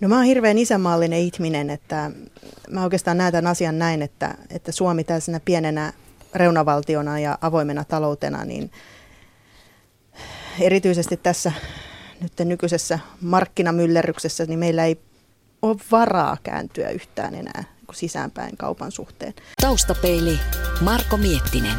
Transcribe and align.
No 0.00 0.08
mä 0.08 0.16
oon 0.16 0.24
hirveän 0.24 0.58
isämaallinen 0.58 1.18
ihminen, 1.18 1.70
että 1.70 2.10
mä 2.70 2.84
oikeastaan 2.84 3.18
näen 3.18 3.32
tämän 3.32 3.50
asian 3.50 3.78
näin, 3.78 4.02
että, 4.02 4.34
että 4.50 4.72
Suomi 4.72 5.04
tällaisena 5.04 5.40
pienenä 5.44 5.92
reunavaltiona 6.34 7.18
ja 7.18 7.38
avoimena 7.40 7.84
taloutena, 7.84 8.44
niin 8.44 8.70
erityisesti 10.60 11.16
tässä 11.16 11.52
nyt 12.20 12.32
nykyisessä 12.48 12.98
markkinamyllerryksessä, 13.20 14.46
niin 14.46 14.58
meillä 14.58 14.84
ei 14.84 15.00
ole 15.62 15.76
varaa 15.90 16.36
kääntyä 16.42 16.88
yhtään 16.88 17.34
enää 17.34 17.64
sisäänpäin 17.92 18.56
kaupan 18.56 18.92
suhteen. 18.92 19.34
Taustapeili 19.60 20.40
Marko 20.80 21.16
Miettinen. 21.16 21.76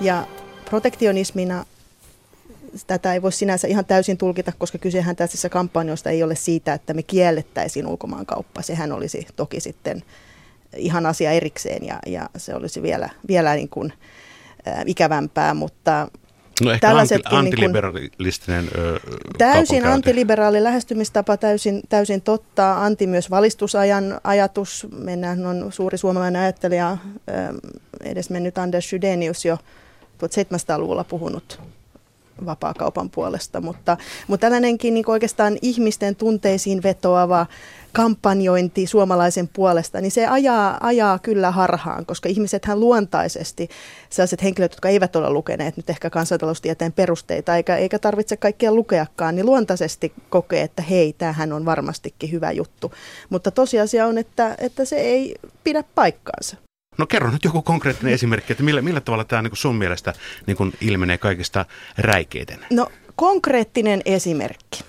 Ja 0.00 0.26
protektionismina 0.70 1.64
tätä 2.86 3.14
ei 3.14 3.22
voi 3.22 3.32
sinänsä 3.32 3.68
ihan 3.68 3.84
täysin 3.84 4.18
tulkita, 4.18 4.52
koska 4.58 4.78
kysehän 4.78 5.16
tässä 5.16 5.48
kampanjoista 5.48 6.10
ei 6.10 6.22
ole 6.22 6.34
siitä, 6.34 6.72
että 6.72 6.94
me 6.94 7.02
kiellettäisiin 7.02 7.86
ulkomaankauppa. 7.86 8.62
Sehän 8.62 8.92
olisi 8.92 9.26
toki 9.36 9.60
sitten 9.60 10.02
ihan 10.76 11.06
asia 11.06 11.30
erikseen 11.30 11.86
ja, 11.86 11.98
ja 12.06 12.30
se 12.36 12.54
olisi 12.54 12.82
vielä, 12.82 13.08
vielä 13.28 13.54
niin 13.54 13.68
kuin, 13.68 13.92
äh, 14.68 14.82
ikävämpää, 14.86 15.54
mutta 15.54 16.08
No 16.62 16.70
ehkä 16.70 16.96
anti, 16.96 17.14
antiliberalistinen 17.24 18.64
niin 18.64 19.00
Täysin 19.38 19.86
antiliberaali 19.86 20.62
lähestymistapa, 20.62 21.36
täysin, 21.36 21.80
täysin 21.88 22.22
totta. 22.22 22.84
Anti 22.84 23.06
myös 23.06 23.30
valistusajan 23.30 24.20
ajatus. 24.24 24.86
Mennään 24.98 25.46
on 25.46 25.72
suuri 25.72 25.98
suomalainen 25.98 26.42
ajattelija, 26.42 26.96
edesmennyt 28.04 28.58
Anders 28.58 28.90
Sydenius 28.90 29.44
jo 29.44 29.58
1700-luvulla 30.22 31.04
puhunut 31.04 31.60
vapaakaupan 32.44 33.10
puolesta, 33.10 33.60
mutta, 33.60 33.96
mutta 34.28 34.40
tällainenkin 34.40 34.94
niin 34.94 35.10
oikeastaan 35.10 35.58
ihmisten 35.62 36.16
tunteisiin 36.16 36.82
vetoava 36.82 37.46
kampanjointi 37.92 38.86
suomalaisen 38.86 39.48
puolesta, 39.48 40.00
niin 40.00 40.10
se 40.10 40.26
ajaa, 40.26 40.78
ajaa 40.80 41.18
kyllä 41.18 41.50
harhaan, 41.50 42.06
koska 42.06 42.28
ihmisethän 42.28 42.80
luontaisesti, 42.80 43.68
sellaiset 44.10 44.42
henkilöt, 44.42 44.72
jotka 44.72 44.88
eivät 44.88 45.16
ole 45.16 45.30
lukeneet 45.30 45.76
nyt 45.76 45.90
ehkä 45.90 46.10
kansantaloustieteen 46.10 46.92
perusteita, 46.92 47.56
eikä, 47.56 47.76
eikä 47.76 47.98
tarvitse 47.98 48.36
kaikkia 48.36 48.72
lukeakaan, 48.72 49.34
niin 49.34 49.46
luontaisesti 49.46 50.12
kokee, 50.30 50.62
että 50.62 50.82
hei, 50.82 51.12
tämähän 51.12 51.52
on 51.52 51.64
varmastikin 51.64 52.32
hyvä 52.32 52.52
juttu. 52.52 52.92
Mutta 53.30 53.50
tosiasia 53.50 54.06
on, 54.06 54.18
että, 54.18 54.54
että 54.58 54.84
se 54.84 54.96
ei 54.96 55.34
pidä 55.64 55.84
paikkaansa. 55.94 56.65
No 56.98 57.06
kerro 57.06 57.30
nyt 57.30 57.44
joku 57.44 57.62
konkreettinen 57.62 58.14
esimerkki, 58.14 58.52
että 58.52 58.64
millä, 58.64 58.82
millä 58.82 59.00
tavalla 59.00 59.24
tämä 59.24 59.42
niin 59.42 59.56
sun 59.56 59.76
mielestä 59.76 60.12
niin 60.46 60.56
kuin 60.56 60.72
ilmenee 60.80 61.18
kaikista 61.18 61.64
räikeiten? 61.98 62.66
No 62.70 62.88
konkreettinen 63.16 64.02
esimerkki. 64.04 64.84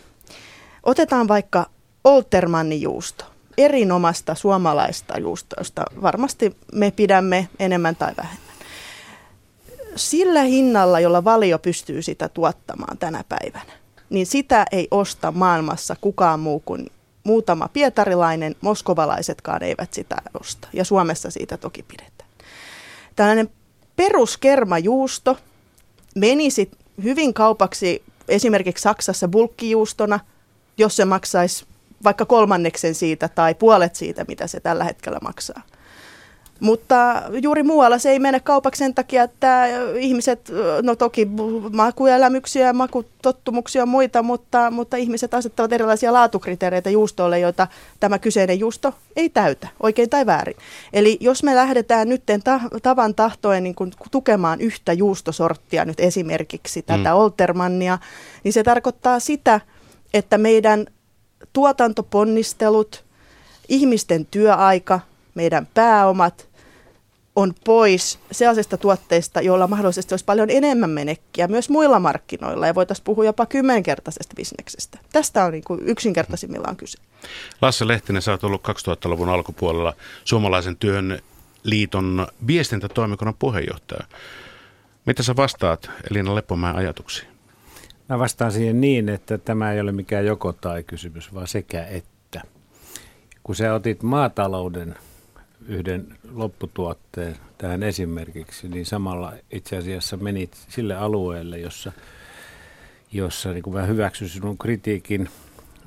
Otetaan 0.83 1.27
vaikka 1.27 1.69
Oltermannin 2.03 2.81
juusto. 2.81 3.25
Erinomasta 3.57 4.35
suomalaista 4.35 5.19
juustoista. 5.19 5.83
Varmasti 6.01 6.55
me 6.73 6.91
pidämme 6.91 7.49
enemmän 7.59 7.95
tai 7.95 8.13
vähemmän. 8.17 8.47
Sillä 9.95 10.41
hinnalla, 10.41 10.99
jolla 10.99 11.23
valio 11.23 11.59
pystyy 11.59 12.01
sitä 12.01 12.29
tuottamaan 12.29 12.97
tänä 12.97 13.23
päivänä, 13.29 13.71
niin 14.09 14.25
sitä 14.25 14.65
ei 14.71 14.87
osta 14.91 15.31
maailmassa 15.31 15.95
kukaan 16.01 16.39
muu 16.39 16.59
kuin 16.59 16.91
muutama 17.27 17.67
pietarilainen, 17.67 18.55
moskovalaisetkaan 18.61 19.63
eivät 19.63 19.93
sitä 19.93 20.15
osta. 20.39 20.67
Ja 20.73 20.85
Suomessa 20.85 21.31
siitä 21.31 21.57
toki 21.57 21.83
pidetään. 21.83 22.29
Tällainen 23.15 23.49
peruskermajuusto 23.95 25.37
menisi 26.15 26.71
hyvin 27.03 27.33
kaupaksi 27.33 28.03
esimerkiksi 28.27 28.81
Saksassa 28.81 29.27
bulkkijuustona, 29.27 30.19
jos 30.77 30.95
se 30.95 31.05
maksaisi 31.05 31.65
vaikka 32.03 32.25
kolmanneksen 32.25 32.95
siitä 32.95 33.27
tai 33.27 33.55
puolet 33.55 33.95
siitä, 33.95 34.25
mitä 34.27 34.47
se 34.47 34.59
tällä 34.59 34.83
hetkellä 34.83 35.19
maksaa. 35.21 35.61
Mutta 36.59 37.23
juuri 37.41 37.63
muualla 37.63 37.97
se 37.97 38.09
ei 38.09 38.19
mene 38.19 38.39
kaupaksi 38.39 38.79
sen 38.79 38.93
takia, 38.93 39.23
että 39.23 39.67
ihmiset, 39.99 40.51
no 40.81 40.95
toki 40.95 41.27
makuelämyksiä, 41.73 42.73
makutottumuksia 42.73 43.81
ja 43.81 43.85
muita, 43.85 44.23
mutta, 44.23 44.71
mutta 44.71 44.97
ihmiset 44.97 45.33
asettavat 45.33 45.73
erilaisia 45.73 46.13
laatukriteereitä 46.13 46.89
juustoille, 46.89 47.39
joita 47.39 47.67
tämä 47.99 48.19
kyseinen 48.19 48.59
juusto 48.59 48.93
ei 49.15 49.29
täytä, 49.29 49.67
oikein 49.83 50.09
tai 50.09 50.25
väärin. 50.25 50.55
Eli 50.93 51.17
jos 51.21 51.43
me 51.43 51.55
lähdetään 51.55 52.09
nyt 52.09 52.23
ta- 52.43 52.61
tavan 52.83 53.15
tahtoen 53.15 53.63
niin 53.63 53.75
kuin 53.75 53.91
tukemaan 54.11 54.61
yhtä 54.61 54.93
juustosorttia, 54.93 55.85
nyt 55.85 55.99
esimerkiksi 55.99 56.81
tätä 56.81 57.09
mm. 57.09 57.15
Oltermannia, 57.15 57.97
niin 58.43 58.53
se 58.53 58.63
tarkoittaa 58.63 59.19
sitä, 59.19 59.61
että 60.13 60.37
meidän 60.37 60.85
tuotantoponnistelut, 61.53 63.03
ihmisten 63.69 64.25
työaika, 64.25 64.99
meidän 65.35 65.67
pääomat 65.73 66.46
on 67.37 67.53
pois 67.65 68.19
sellaisesta 68.31 68.77
tuotteista, 68.77 69.41
joilla 69.41 69.67
mahdollisesti 69.67 70.13
olisi 70.13 70.25
paljon 70.25 70.49
enemmän 70.49 70.89
menekkiä 70.89 71.47
myös 71.47 71.69
muilla 71.69 71.99
markkinoilla 71.99 72.67
ja 72.67 72.75
voitaisiin 72.75 73.03
puhua 73.03 73.25
jopa 73.25 73.45
kymmenkertaisesta 73.45 74.33
bisneksestä. 74.35 74.99
Tästä 75.13 75.45
on 75.45 75.51
niin 75.51 75.63
kuin 75.63 75.79
yksinkertaisimmillaan 75.83 76.75
kyse. 76.75 76.97
Lasse 77.61 77.87
Lehtinen, 77.87 78.21
sä 78.21 78.31
oot 78.31 78.43
ollut 78.43 78.67
2000-luvun 78.67 79.29
alkupuolella 79.29 79.93
suomalaisen 80.23 80.77
työn 80.77 81.19
liiton 81.63 82.27
viestintätoimikunnan 82.47 83.35
puheenjohtaja. 83.39 84.07
Mitä 85.05 85.23
sä 85.23 85.35
vastaat 85.35 85.89
Elina 86.11 86.35
Leppomäen 86.35 86.75
ajatuksiin? 86.75 87.27
Mä 88.09 88.19
vastaan 88.19 88.51
siihen 88.51 88.81
niin, 88.81 89.09
että 89.09 89.37
tämä 89.37 89.71
ei 89.71 89.81
ole 89.81 89.91
mikään 89.91 90.25
joko 90.25 90.53
tai 90.53 90.83
kysymys, 90.83 91.33
vaan 91.33 91.47
sekä 91.47 91.85
että. 91.85 92.41
Kun 93.43 93.55
sä 93.55 93.73
otit 93.73 94.03
maatalouden 94.03 94.95
yhden 95.67 96.17
lopputuotteen 96.33 97.35
tähän 97.57 97.83
esimerkiksi, 97.83 98.69
niin 98.69 98.85
samalla 98.85 99.33
itse 99.51 99.77
asiassa 99.77 100.17
menit 100.17 100.65
sille 100.69 100.95
alueelle, 100.95 101.59
jossa, 101.59 101.91
jossa 103.11 103.53
niin 103.53 103.73
mä 103.73 103.81
hyväksyn 103.81 104.29
sinun 104.29 104.57
kritiikin, 104.57 105.29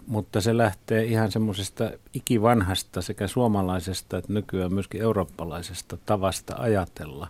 mutta 0.06 0.40
se 0.40 0.56
lähtee 0.56 1.04
ihan 1.04 1.32
semmoisesta 1.32 1.90
ikivanhasta 2.14 3.02
sekä 3.02 3.26
suomalaisesta 3.26 4.18
että 4.18 4.32
nykyään 4.32 4.74
myöskin 4.74 5.02
eurooppalaisesta 5.02 5.98
tavasta 6.06 6.54
ajatella, 6.58 7.28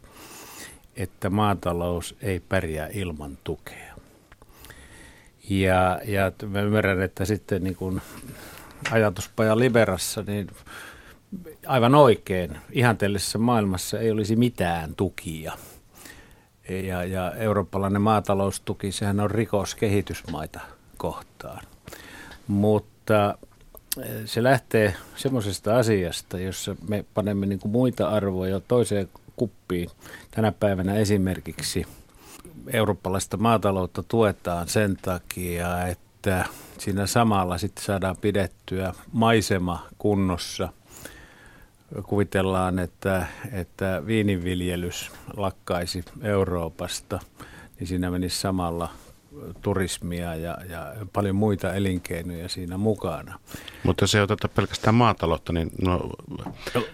että 0.97 1.31
maatalous 1.31 2.17
ei 2.23 2.41
pärjää 2.41 2.89
ilman 2.93 3.39
tukea. 3.45 3.95
Ja, 5.51 6.01
ja 6.05 6.33
mä 6.47 6.61
ymmärrän, 6.61 7.03
että 7.03 7.25
sitten 7.25 7.65
niin 7.65 7.77
kuin 7.77 8.03
ajatuspaja 8.91 9.59
Liberassa, 9.59 10.25
niin 10.27 10.47
aivan 11.67 11.95
oikein, 11.95 12.59
ihanteellisessa 12.73 13.39
maailmassa 13.39 13.99
ei 13.99 14.11
olisi 14.11 14.37
mitään 14.37 14.95
tukia. 14.95 15.53
Ja, 16.69 17.05
ja 17.05 17.33
eurooppalainen 17.33 18.03
maataloustuki, 18.03 18.93
sehän 18.93 19.21
on 19.21 19.31
rikos 19.31 19.75
kehitysmaita 19.75 20.61
kohtaan. 20.97 21.65
Mutta 22.47 23.35
eh, 24.03 24.11
se 24.25 24.43
lähtee 24.43 24.95
semmoisesta 25.17 25.77
asiasta, 25.77 26.39
jossa 26.39 26.77
me 26.89 27.05
panemme 27.15 27.47
niin 27.47 27.59
kuin 27.59 27.73
muita 27.73 28.09
arvoja 28.09 28.61
toiseen 28.61 29.09
kuppiin. 29.37 29.91
Tänä 30.31 30.53
päivänä 30.53 30.95
esimerkiksi– 30.95 31.87
eurooppalaista 32.73 33.37
maataloutta 33.37 34.03
tuetaan 34.03 34.69
sen 34.69 34.97
takia, 35.03 35.87
että 35.87 36.45
siinä 36.79 37.07
samalla 37.07 37.59
sitten 37.59 37.85
saadaan 37.85 38.17
pidettyä 38.17 38.95
maisema 39.13 39.87
kunnossa. 39.99 40.69
Kuvitellaan, 42.03 42.79
että, 42.79 43.27
että 43.53 44.03
viininviljelys 44.07 45.11
lakkaisi 45.37 46.05
Euroopasta, 46.23 47.19
niin 47.79 47.87
siinä 47.87 48.11
menisi 48.11 48.41
samalla 48.41 48.89
turismia 49.63 50.35
ja, 50.35 50.59
ja 50.69 50.93
paljon 51.13 51.37
muita 51.37 51.75
elinkeinoja 51.75 52.49
siinä 52.49 52.79
mukana. 52.79 53.39
Mutta 53.83 54.03
jos 54.03 54.15
ei 54.15 54.21
oteta 54.21 54.49
pelkästään 54.49 54.95
maataloutta, 54.95 55.53
niin... 55.53 55.71
No... 55.83 56.11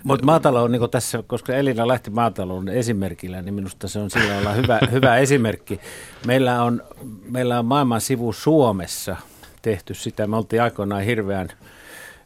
Mutta 0.03 0.27
maatalous, 0.27 0.71
niin 0.71 0.91
tässä, 0.91 1.23
koska 1.27 1.55
Elina 1.55 1.89
lähti 1.89 2.11
maatalouden 2.11 2.75
esimerkillä, 2.75 3.43
niin 3.43 3.55
minusta 3.55 3.89
se 3.89 3.99
on 3.99 4.11
sillä 4.11 4.35
lailla 4.35 4.53
hyvä, 4.53 4.79
hyvä 4.93 5.17
esimerkki. 5.17 5.81
Meillä 6.27 6.63
on, 6.63 6.83
meillä 7.31 7.59
on 7.59 7.65
maailman 7.65 8.01
sivu 8.01 8.33
Suomessa 8.33 9.17
tehty 9.63 9.95
sitä. 9.95 10.27
Me 10.27 10.37
oltiin 10.37 10.63
aikoinaan 10.63 11.03
hirveän 11.03 11.49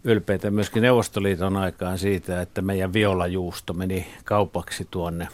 ylpeitä 0.05 0.50
myöskin 0.50 0.82
Neuvostoliiton 0.82 1.56
aikaan 1.56 1.99
siitä, 1.99 2.41
että 2.41 2.62
meidän 2.62 2.93
violajuusto 2.93 3.73
meni 3.73 4.06
kaupaksi 4.25 4.88
tuonne 4.91 5.29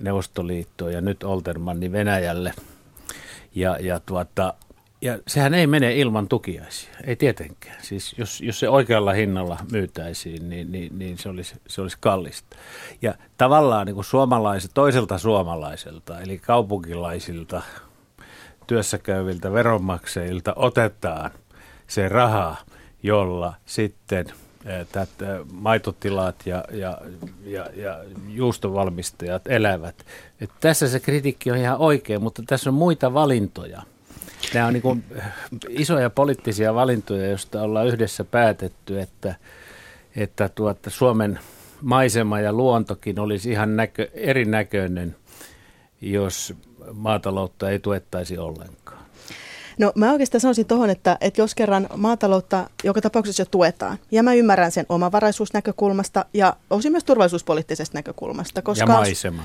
Neuvostoliittoon 0.00 0.92
ja 0.92 1.00
nyt 1.00 1.22
Oltermanni 1.22 1.92
Venäjälle– 1.92 2.54
ja, 3.54 3.78
ja, 3.80 4.00
tuota, 4.00 4.54
ja 5.00 5.18
sehän 5.26 5.54
ei 5.54 5.66
mene 5.66 5.94
ilman 5.94 6.28
tukiaisia, 6.28 6.90
ei 7.04 7.16
tietenkään. 7.16 7.76
Siis 7.82 8.14
jos, 8.18 8.40
jos 8.40 8.60
se 8.60 8.68
oikealla 8.68 9.12
hinnalla 9.12 9.58
myytäisiin, 9.72 10.48
niin, 10.48 10.72
niin, 10.72 10.98
niin 10.98 11.18
se, 11.18 11.28
olisi, 11.28 11.54
se 11.68 11.82
olisi 11.82 11.96
kallista. 12.00 12.56
Ja 13.02 13.14
tavallaan 13.38 13.86
niin 13.86 13.94
kuin 13.94 14.04
suomalaiset, 14.04 14.70
toiselta 14.74 15.18
suomalaiselta, 15.18 16.20
eli 16.20 16.38
kaupunkilaisilta, 16.38 17.62
työssäkäyviltä 18.66 19.52
veronmaksajilta 19.52 20.52
otetaan 20.56 21.30
se 21.86 22.08
raha, 22.08 22.56
jolla 23.04 23.54
sitten 23.66 24.26
tätä 24.92 25.40
maitotilat 25.52 26.46
ja, 26.46 26.64
ja, 26.72 26.98
ja, 27.44 27.66
ja 27.76 28.04
juustovalmistajat 28.28 29.46
elävät. 29.46 29.94
Et 30.40 30.50
tässä 30.60 30.88
se 30.88 31.00
kritiikki 31.00 31.50
on 31.50 31.56
ihan 31.56 31.78
oikein, 31.78 32.22
mutta 32.22 32.42
tässä 32.46 32.70
on 32.70 32.74
muita 32.74 33.14
valintoja. 33.14 33.82
Nämä 34.54 34.66
on 34.66 34.72
niin 34.72 34.82
kuin 34.82 35.04
isoja 35.68 36.10
poliittisia 36.10 36.74
valintoja, 36.74 37.28
joista 37.28 37.62
ollaan 37.62 37.86
yhdessä 37.86 38.24
päätetty, 38.24 39.00
että, 39.00 39.34
että 40.16 40.48
tuota, 40.48 40.90
Suomen 40.90 41.38
maisema 41.82 42.40
ja 42.40 42.52
luontokin 42.52 43.18
olisi 43.18 43.50
ihan 43.50 43.76
näkö, 43.76 44.08
erinäköinen, 44.14 45.16
jos 46.00 46.54
maataloutta 46.92 47.70
ei 47.70 47.78
tuettaisi 47.78 48.38
ollenkaan. 48.38 49.03
No 49.78 49.92
mä 49.94 50.12
oikeastaan 50.12 50.40
sanoisin 50.40 50.66
tuohon, 50.66 50.90
että, 50.90 51.18
että 51.20 51.40
jos 51.40 51.54
kerran 51.54 51.88
maataloutta 51.96 52.70
joka 52.84 53.00
tapauksessa 53.00 53.40
jo 53.42 53.46
tuetaan, 53.50 53.98
ja 54.10 54.22
mä 54.22 54.34
ymmärrän 54.34 54.72
sen 54.72 54.86
omavaraisuusnäkökulmasta 54.88 56.24
ja 56.34 56.56
osin 56.70 56.92
myös 56.92 57.04
turvallisuuspoliittisesta 57.04 57.98
näkökulmasta. 57.98 58.62
Koska 58.62 58.82
ja 58.82 58.86
maisema. 58.86 59.44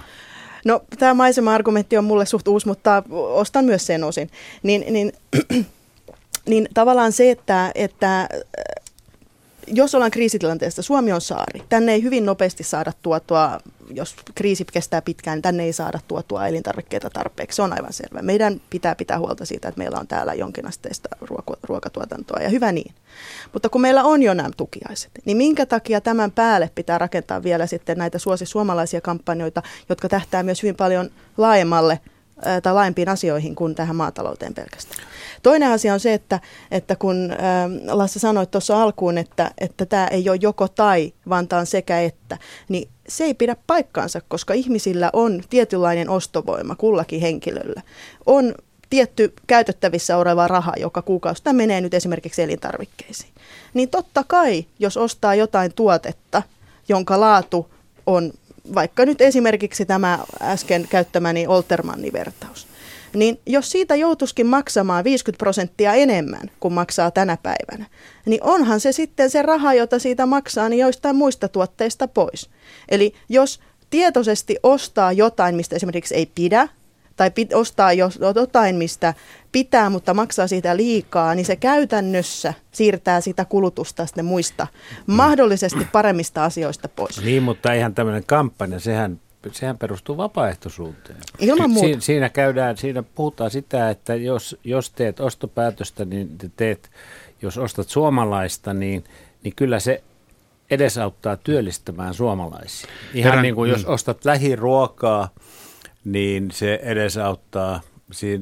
No 0.65 0.81
tämä 0.99 1.13
maisema-argumentti 1.13 1.97
on 1.97 2.03
mulle 2.03 2.25
suht 2.25 2.47
uusi, 2.47 2.67
mutta 2.67 3.03
ostan 3.11 3.65
myös 3.65 3.85
sen 3.85 4.03
osin. 4.03 4.29
Niin, 4.63 4.93
niin, 4.93 5.13
niin 6.49 6.69
tavallaan 6.73 7.11
se, 7.11 7.31
että, 7.31 7.71
että 7.75 8.29
jos 9.73 9.95
ollaan 9.95 10.11
kriisitilanteessa, 10.11 10.81
Suomi 10.81 11.11
on 11.11 11.21
saari. 11.21 11.63
Tänne 11.69 11.93
ei 11.93 12.03
hyvin 12.03 12.25
nopeasti 12.25 12.63
saada 12.63 12.93
tuotua, 13.01 13.59
jos 13.93 14.15
kriisi 14.35 14.65
kestää 14.73 15.01
pitkään, 15.01 15.35
niin 15.35 15.41
tänne 15.41 15.63
ei 15.63 15.73
saada 15.73 15.99
tuotua 16.07 16.47
elintarvikkeita 16.47 17.09
tarpeeksi. 17.09 17.55
Se 17.55 17.61
on 17.61 17.73
aivan 17.73 17.93
selvä. 17.93 18.21
Meidän 18.21 18.61
pitää 18.69 18.95
pitää 18.95 19.19
huolta 19.19 19.45
siitä, 19.45 19.67
että 19.67 19.79
meillä 19.79 19.99
on 19.99 20.07
täällä 20.07 20.33
jonkinasteista 20.33 21.09
ruokatuotantoa 21.63 22.41
ja 22.41 22.49
hyvä 22.49 22.71
niin. 22.71 22.93
Mutta 23.53 23.69
kun 23.69 23.81
meillä 23.81 24.03
on 24.03 24.23
jo 24.23 24.33
nämä 24.33 24.49
tukiaiset, 24.57 25.11
niin 25.25 25.37
minkä 25.37 25.65
takia 25.65 26.01
tämän 26.01 26.31
päälle 26.31 26.71
pitää 26.75 26.97
rakentaa 26.97 27.43
vielä 27.43 27.65
sitten 27.67 27.97
näitä 27.97 28.19
suosi 28.19 28.45
suomalaisia 28.45 29.01
kampanjoita, 29.01 29.63
jotka 29.89 30.09
tähtää 30.09 30.43
myös 30.43 30.63
hyvin 30.63 30.75
paljon 30.75 31.09
laajemmalle 31.37 31.99
tai 32.63 32.73
laajempiin 32.73 33.09
asioihin 33.09 33.55
kuin 33.55 33.75
tähän 33.75 33.95
maatalouteen 33.95 34.53
pelkästään. 34.53 35.07
Toinen 35.43 35.71
asia 35.71 35.93
on 35.93 35.99
se, 35.99 36.13
että, 36.13 36.39
että 36.71 36.95
kun 36.95 37.29
Lasse 37.87 38.19
sanoi 38.19 38.47
tuossa 38.47 38.83
alkuun, 38.83 39.17
että, 39.17 39.51
että 39.57 39.85
tämä 39.85 40.07
ei 40.07 40.29
ole 40.29 40.39
joko 40.41 40.67
tai, 40.67 41.13
vaan 41.29 41.47
tämä 41.47 41.59
on 41.59 41.65
sekä 41.65 42.01
että, 42.01 42.37
niin 42.69 42.89
se 43.07 43.23
ei 43.23 43.33
pidä 43.33 43.55
paikkaansa, 43.67 44.21
koska 44.27 44.53
ihmisillä 44.53 45.09
on 45.13 45.41
tietynlainen 45.49 46.09
ostovoima 46.09 46.75
kullakin 46.75 47.21
henkilöllä. 47.21 47.81
On 48.25 48.55
tietty 48.89 49.33
käytettävissä 49.47 50.17
oleva 50.17 50.47
raha, 50.47 50.73
joka 50.77 51.01
kuukausi 51.01 51.43
menee 51.51 51.81
nyt 51.81 51.93
esimerkiksi 51.93 52.41
elintarvikkeisiin. 52.41 53.33
Niin 53.73 53.89
totta 53.89 54.23
kai, 54.27 54.65
jos 54.79 54.97
ostaa 54.97 55.35
jotain 55.35 55.73
tuotetta, 55.73 56.43
jonka 56.89 57.19
laatu 57.19 57.71
on 58.05 58.31
vaikka 58.75 59.05
nyt 59.05 59.21
esimerkiksi 59.21 59.85
tämä 59.85 60.19
äsken 60.41 60.87
käyttämäni 60.89 61.47
Oltermanni 61.47 62.13
vertaus, 62.13 62.67
niin 63.13 63.39
jos 63.45 63.71
siitä 63.71 63.95
joutuskin 63.95 64.47
maksamaan 64.47 65.03
50 65.03 65.39
prosenttia 65.39 65.93
enemmän 65.93 66.51
kuin 66.59 66.73
maksaa 66.73 67.11
tänä 67.11 67.37
päivänä, 67.43 67.85
niin 68.25 68.43
onhan 68.43 68.79
se 68.79 68.91
sitten 68.91 69.29
se 69.29 69.41
raha, 69.41 69.73
jota 69.73 69.99
siitä 69.99 70.25
maksaa, 70.25 70.69
niin 70.69 70.79
joistain 70.79 71.15
muista 71.15 71.47
tuotteista 71.47 72.07
pois. 72.07 72.49
Eli 72.89 73.13
jos 73.29 73.59
tietoisesti 73.89 74.57
ostaa 74.63 75.11
jotain, 75.11 75.55
mistä 75.55 75.75
esimerkiksi 75.75 76.15
ei 76.15 76.31
pidä, 76.35 76.67
tai 77.19 77.31
pit, 77.31 77.53
ostaa 77.53 77.93
jotain, 78.35 78.75
mistä 78.75 79.13
pitää, 79.51 79.89
mutta 79.89 80.13
maksaa 80.13 80.47
siitä 80.47 80.77
liikaa, 80.77 81.35
niin 81.35 81.45
se 81.45 81.55
käytännössä 81.55 82.53
siirtää 82.71 83.21
sitä 83.21 83.45
kulutusta 83.45 84.05
sitten 84.05 84.25
muista 84.25 84.67
mm. 85.07 85.13
mahdollisesti 85.13 85.87
paremmista 85.91 86.45
asioista 86.45 86.89
pois. 86.89 87.21
Niin, 87.21 87.43
mutta 87.43 87.73
ihan 87.73 87.95
tämmöinen 87.95 88.23
kampanja, 88.27 88.79
sehän 88.79 89.19
sehän 89.51 89.77
perustuu 89.77 90.17
vapaaehtoisuuteen. 90.17 91.17
Ilman 91.39 91.69
muuta. 91.69 91.99
Si- 91.99 92.05
siinä, 92.05 92.29
käydään, 92.29 92.77
siinä 92.77 93.03
puhutaan 93.03 93.51
sitä, 93.51 93.89
että 93.89 94.15
jos, 94.15 94.57
jos 94.63 94.89
teet 94.89 95.19
ostopäätöstä, 95.19 96.05
niin 96.05 96.37
te 96.37 96.49
teet, 96.55 96.89
jos 97.41 97.57
ostat 97.57 97.89
suomalaista, 97.89 98.73
niin, 98.73 99.03
niin 99.43 99.55
kyllä 99.55 99.79
se 99.79 100.03
edesauttaa 100.71 101.37
työllistämään 101.37 102.13
suomalaisia. 102.13 102.89
Ihan 103.13 103.23
Herran, 103.23 103.43
niin 103.43 103.55
kuin 103.55 103.71
jos 103.71 103.85
mm. 103.85 103.93
ostat 103.93 104.25
lähiruokaa, 104.25 105.29
niin 106.05 106.51
se 106.51 106.79
edesauttaa 106.83 107.81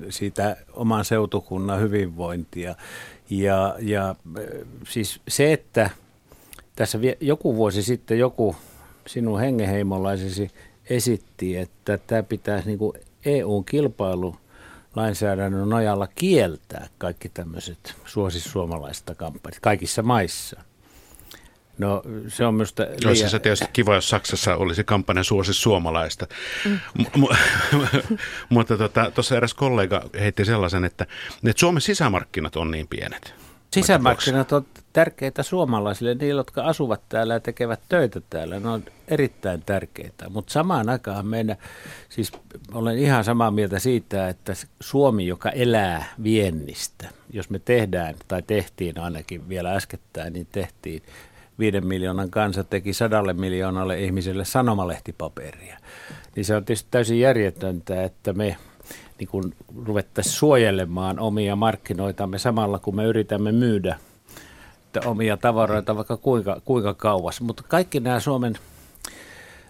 siitä 0.10 0.58
oman 0.74 1.06
seutukunnan 1.06 1.80
hyvinvointia. 1.80 2.76
Ja, 3.30 3.76
ja 3.80 4.16
siis 4.88 5.22
se, 5.28 5.54
että 5.54 5.90
tässä 6.76 7.00
joku 7.20 7.56
vuosi 7.56 7.84
sitten 7.84 8.20
joku 8.20 8.56
sinun 9.08 9.40
hengenheimolaisesi 9.40 10.52
esitti, 10.90 11.58
että 11.58 11.98
tämä 11.98 12.24
pitäisi 12.24 12.68
niin 12.68 12.80
EU-kilpailu 13.26 14.36
lainsäädännön 14.96 15.70
nojalla 15.70 16.08
kieltää 16.16 16.88
kaikki 16.98 17.30
tämmöiset 17.30 17.96
suosis 18.06 18.44
suomalaista 18.44 19.16
kampanjat 19.16 19.60
kaikissa 19.62 20.04
maissa. 20.04 20.62
No 21.78 22.02
se 22.28 22.46
on 22.46 22.54
minusta 22.54 22.84
liian... 22.84 23.08
Olisi 23.08 23.30
se 23.30 23.40
tietysti 23.40 23.66
kiva, 23.74 23.96
jos 23.96 24.10
Saksassa 24.10 24.56
olisi 24.56 24.84
kampanja 24.84 25.24
suosi 25.24 25.54
suomalaista. 25.54 26.28
Mm. 26.66 26.80
Mutta 28.50 28.78
tuossa 28.78 29.12
tota, 29.14 29.36
eräs 29.36 29.54
kollega 29.54 30.02
heitti 30.20 30.46
sellaisen, 30.46 30.86
että, 30.86 31.06
että 31.46 31.60
Suomen 31.60 31.82
sisämarkkinat 31.82 32.56
on 32.56 32.72
niin 32.72 32.88
pienet. 32.88 33.34
Sisämarkkinat 33.74 34.52
on 34.52 34.66
tärkeitä 34.94 35.44
suomalaisille, 35.44 36.16
niille, 36.16 36.40
jotka 36.40 36.64
asuvat 36.64 37.02
täällä 37.10 37.34
ja 37.34 37.40
tekevät 37.40 37.80
töitä 37.90 38.22
täällä. 38.30 38.60
Ne 38.60 38.70
on 38.70 38.84
erittäin 39.08 39.64
tärkeitä, 39.66 40.30
mutta 40.30 40.54
samaan 40.54 40.90
aikaan 40.90 41.28
meidän, 41.28 41.58
siis 42.10 42.32
olen 42.74 42.98
ihan 42.98 43.24
samaa 43.24 43.52
mieltä 43.52 43.80
siitä, 43.80 44.30
että 44.30 44.54
Suomi, 44.80 45.28
joka 45.28 45.50
elää 45.50 46.14
viennistä, 46.24 47.10
jos 47.34 47.50
me 47.50 47.60
tehdään, 47.60 48.16
tai 48.28 48.42
tehtiin 48.42 49.00
ainakin 49.00 49.50
vielä 49.50 49.74
äskettäin, 49.74 50.34
niin 50.34 50.48
tehtiin 50.52 51.04
viiden 51.60 51.88
miljoonan 51.88 52.30
kansa 52.30 52.64
teki 52.64 52.94
sadalle 52.94 53.34
miljoonalle 53.34 54.04
ihmiselle 54.04 54.46
sanomalehtipaperia. 54.46 55.78
Niin 56.36 56.46
se 56.46 56.56
on 56.56 56.66
tietysti 56.66 56.88
täysin 56.92 57.20
järjetöntä, 57.20 58.04
että 58.04 58.34
me 58.34 58.58
niin 59.20 59.28
kun 59.28 59.54
ruvettaisiin 59.86 60.34
suojelemaan 60.36 61.20
omia 61.20 61.56
markkinoitamme 61.56 62.38
samalla, 62.38 62.80
kun 62.80 62.96
me 62.96 63.06
yritämme 63.06 63.52
myydä 63.52 64.00
omia 65.06 65.38
tavaroita 65.38 65.96
vaikka 65.96 66.18
kuinka, 66.18 66.62
kuinka 66.66 66.94
kauas. 66.94 67.42
Mutta 67.42 67.64
kaikki 67.68 68.00
nämä 68.00 68.20
Suomen 68.20 68.54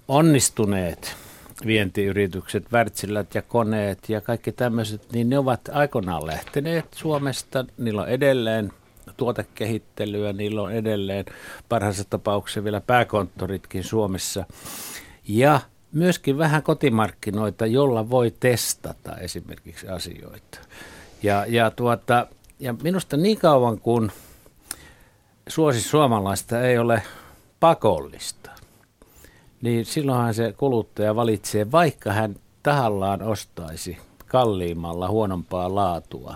onnistuneet 0.07 1.15
vientiyritykset, 1.65 2.71
värtsilät 2.71 3.35
ja 3.35 3.41
koneet 3.41 4.09
ja 4.09 4.21
kaikki 4.21 4.51
tämmöiset, 4.51 5.11
niin 5.11 5.29
ne 5.29 5.37
ovat 5.37 5.61
aikoinaan 5.73 6.27
lähteneet 6.27 6.85
Suomesta. 6.95 7.65
Niillä 7.77 8.01
on 8.01 8.09
edelleen 8.09 8.71
tuotekehittelyä, 9.17 10.33
niillä 10.33 10.61
on 10.61 10.71
edelleen 10.71 11.25
parhaassa 11.69 12.03
tapauksessa 12.09 12.63
vielä 12.63 12.81
pääkonttoritkin 12.81 13.83
Suomessa. 13.83 14.45
Ja 15.27 15.59
myöskin 15.91 16.37
vähän 16.37 16.63
kotimarkkinoita, 16.63 17.65
jolla 17.65 18.09
voi 18.09 18.33
testata 18.39 19.17
esimerkiksi 19.17 19.87
asioita. 19.87 20.59
Ja, 21.23 21.45
ja, 21.47 21.71
tuota, 21.71 22.27
ja 22.59 22.75
minusta 22.83 23.17
niin 23.17 23.37
kauan 23.37 23.79
kuin 23.79 24.11
suosi 25.47 25.81
suomalaista 25.81 26.61
ei 26.61 26.77
ole 26.77 27.01
pakollista, 27.59 28.51
niin 29.61 29.85
silloinhan 29.85 30.33
se 30.33 30.53
kuluttaja 30.57 31.15
valitsee, 31.15 31.71
vaikka 31.71 32.13
hän 32.13 32.35
tahallaan 32.63 33.21
ostaisi 33.21 33.97
kalliimmalla 34.27 35.09
huonompaa 35.09 35.75
laatua, 35.75 36.35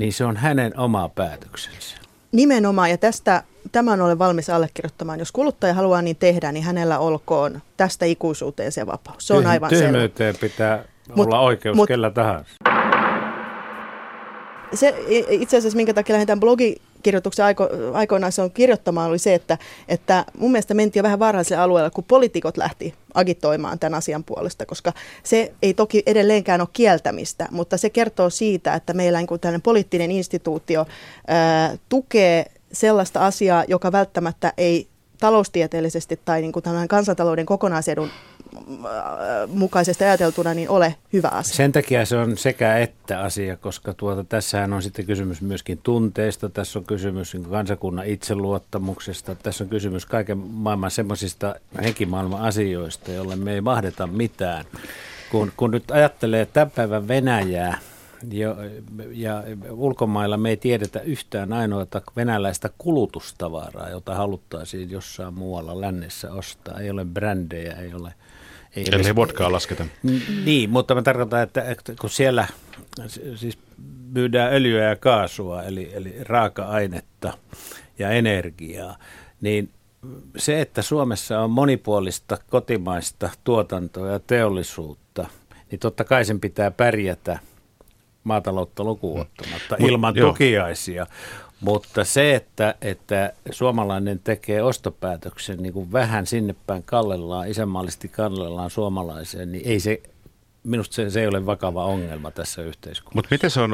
niin 0.00 0.12
se 0.12 0.24
on 0.24 0.36
hänen 0.36 0.78
oma 0.78 1.08
päätöksensä. 1.08 1.96
Nimenomaan, 2.32 2.90
ja 2.90 2.98
tästä 2.98 3.42
tämän 3.72 4.00
olen 4.00 4.18
valmis 4.18 4.50
allekirjoittamaan. 4.50 5.18
Jos 5.18 5.32
kuluttaja 5.32 5.74
haluaa 5.74 6.02
niin 6.02 6.16
tehdä, 6.16 6.52
niin 6.52 6.64
hänellä 6.64 6.98
olkoon 6.98 7.60
tästä 7.76 8.06
ikuisuuteen 8.06 8.72
se 8.72 8.86
vapaus. 8.86 9.26
Se 9.26 9.34
on 9.34 9.46
aivan 9.46 9.70
Tyhmyyteen 9.70 10.34
selvä. 10.34 10.48
pitää 10.48 10.84
mut, 11.14 11.26
olla 11.26 11.40
oikeus 11.40 11.76
mut, 11.76 11.88
kellä 11.88 12.10
tahansa. 12.10 12.50
Se 14.74 14.94
itse 15.28 15.56
asiassa, 15.56 15.76
minkä 15.76 15.94
takia 15.94 16.12
lähdetään 16.12 16.40
blogikirjoituksen 17.00 17.44
aiko, 17.44 17.68
aikoinaan 17.92 18.32
se 18.32 18.42
on 18.42 18.50
kirjoittamaan, 18.50 19.08
oli 19.08 19.18
se, 19.18 19.34
että, 19.34 19.58
että 19.88 20.24
mun 20.38 20.52
mielestä 20.52 20.74
mentiin 20.74 21.00
jo 21.00 21.04
vähän 21.04 21.18
varhaiselle 21.18 21.62
alueelle, 21.62 21.90
kun 21.90 22.04
poliitikot 22.04 22.56
lähti 22.56 22.94
agitoimaan 23.14 23.78
tämän 23.78 23.98
asian 23.98 24.24
puolesta, 24.24 24.66
koska 24.66 24.92
se 25.22 25.52
ei 25.62 25.74
toki 25.74 26.02
edelleenkään 26.06 26.60
ole 26.60 26.68
kieltämistä, 26.72 27.48
mutta 27.50 27.76
se 27.76 27.90
kertoo 27.90 28.30
siitä, 28.30 28.74
että 28.74 28.92
meillä 28.92 29.18
niin 29.18 29.40
tällainen 29.40 29.62
poliittinen 29.62 30.10
instituutio 30.10 30.86
ää, 31.26 31.76
tukee 31.88 32.46
sellaista 32.72 33.26
asiaa, 33.26 33.64
joka 33.68 33.92
välttämättä 33.92 34.52
ei 34.56 34.88
taloustieteellisesti 35.20 36.20
tai 36.24 36.40
niin 36.40 36.52
kuin 36.52 36.64
kansantalouden 36.88 37.46
kokonaisedun 37.46 38.10
mukaisesti 39.46 40.04
ajateltuna 40.04 40.54
niin 40.54 40.68
ole 40.68 40.94
hyvä 41.12 41.28
asia. 41.28 41.54
Sen 41.54 41.72
takia 41.72 42.06
se 42.06 42.16
on 42.16 42.36
sekä 42.36 42.78
että 42.78 43.20
asia, 43.20 43.56
koska 43.56 43.94
tuota, 43.94 44.24
tässähän 44.24 44.72
on 44.72 44.82
sitten 44.82 45.06
kysymys 45.06 45.42
myöskin 45.42 45.80
tunteista, 45.82 46.48
tässä 46.48 46.78
on 46.78 46.84
kysymys 46.84 47.34
niin 47.34 47.44
kansakunnan 47.44 48.06
itseluottamuksesta, 48.06 49.34
tässä 49.34 49.64
on 49.64 49.70
kysymys 49.70 50.06
kaiken 50.06 50.38
maailman 50.38 50.90
semmoisista 50.90 51.54
henkimaailman 51.82 52.42
asioista, 52.42 53.12
joille 53.12 53.36
me 53.36 53.52
ei 53.54 53.60
mahdeta 53.60 54.06
mitään. 54.06 54.64
Kun, 55.30 55.52
kun 55.56 55.70
nyt 55.70 55.90
ajattelee 55.90 56.46
tämän 56.46 56.70
päivän 56.70 57.08
Venäjää, 57.08 57.78
ja, 58.32 58.56
ja 59.12 59.42
ulkomailla 59.70 60.36
me 60.36 60.50
ei 60.50 60.56
tiedetä 60.56 61.00
yhtään 61.00 61.52
ainoata 61.52 62.02
venäläistä 62.16 62.70
kulutustavaraa, 62.78 63.88
jota 63.88 64.14
haluttaisiin 64.14 64.90
jossain 64.90 65.34
muualla 65.34 65.80
lännessä 65.80 66.32
ostaa. 66.32 66.80
Ei 66.80 66.90
ole 66.90 67.04
brändejä, 67.04 67.72
ei 67.72 67.94
ole... 67.94 68.14
Ei 68.76 68.84
Eli 68.92 68.96
edes, 68.96 69.16
vodkaa 69.16 69.52
lasketa. 69.52 69.86
Niin, 70.44 70.70
mutta 70.70 70.94
mä 70.94 71.02
tarkoitan, 71.02 71.42
että, 71.42 71.62
että 71.62 71.92
kun 72.00 72.10
siellä 72.10 72.46
siis 73.34 73.58
myydään 74.12 74.52
öljyä 74.52 74.84
ja 74.84 74.96
kaasua, 74.96 75.62
eli, 75.62 75.90
eli 75.92 76.16
raaka-ainetta 76.20 77.32
ja 77.98 78.10
energiaa, 78.10 78.96
niin 79.40 79.70
se, 80.36 80.60
että 80.60 80.82
Suomessa 80.82 81.40
on 81.40 81.50
monipuolista 81.50 82.38
kotimaista 82.50 83.30
tuotantoa 83.44 84.08
ja 84.08 84.18
teollisuutta, 84.18 85.26
niin 85.70 85.78
totta 85.78 86.04
kai 86.04 86.24
sen 86.24 86.40
pitää 86.40 86.70
pärjätä– 86.70 87.38
maataloutta 88.24 88.84
lukuun 88.84 89.20
ottamatta 89.20 89.76
mm. 89.78 89.84
ilman 89.86 90.14
Mut, 90.14 90.28
tukiaisia. 90.28 91.06
Mutta 91.60 92.04
se, 92.04 92.34
että, 92.34 92.74
että 92.80 93.32
suomalainen 93.50 94.20
tekee 94.24 94.62
ostopäätöksen 94.62 95.62
niin 95.62 95.72
kuin 95.72 95.92
vähän 95.92 96.26
sinne 96.26 96.54
päin 96.66 96.82
kallellaan, 96.82 97.48
isänmaallisesti 97.48 98.08
kallellaan 98.08 98.70
suomalaiseen, 98.70 99.52
niin 99.52 99.66
ei 99.66 99.80
se, 99.80 100.02
minusta 100.64 100.94
se, 100.94 101.10
se 101.10 101.20
ei 101.20 101.26
ole 101.26 101.46
vakava 101.46 101.84
ongelma 101.84 102.30
tässä 102.30 102.62
yhteiskunnassa. 102.62 103.16
Mutta 103.16 103.28
miten 103.30 103.50
se 103.50 103.60
on, 103.60 103.70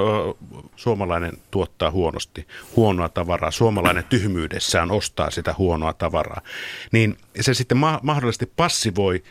suomalainen 0.77 1.33
tuottaa 1.51 1.91
huonosti, 1.91 2.47
huonoa 2.77 3.09
tavaraa, 3.09 3.51
suomalainen 3.51 4.05
tyhmyydessään 4.05 4.91
ostaa 4.91 5.31
sitä 5.31 5.55
huonoa 5.59 5.93
tavaraa, 5.93 6.41
niin 6.93 7.17
se 7.41 7.55
sitten 7.55 7.79
ma- 7.79 8.01
mahdollisesti 8.03 8.53
passivoi 8.57 9.23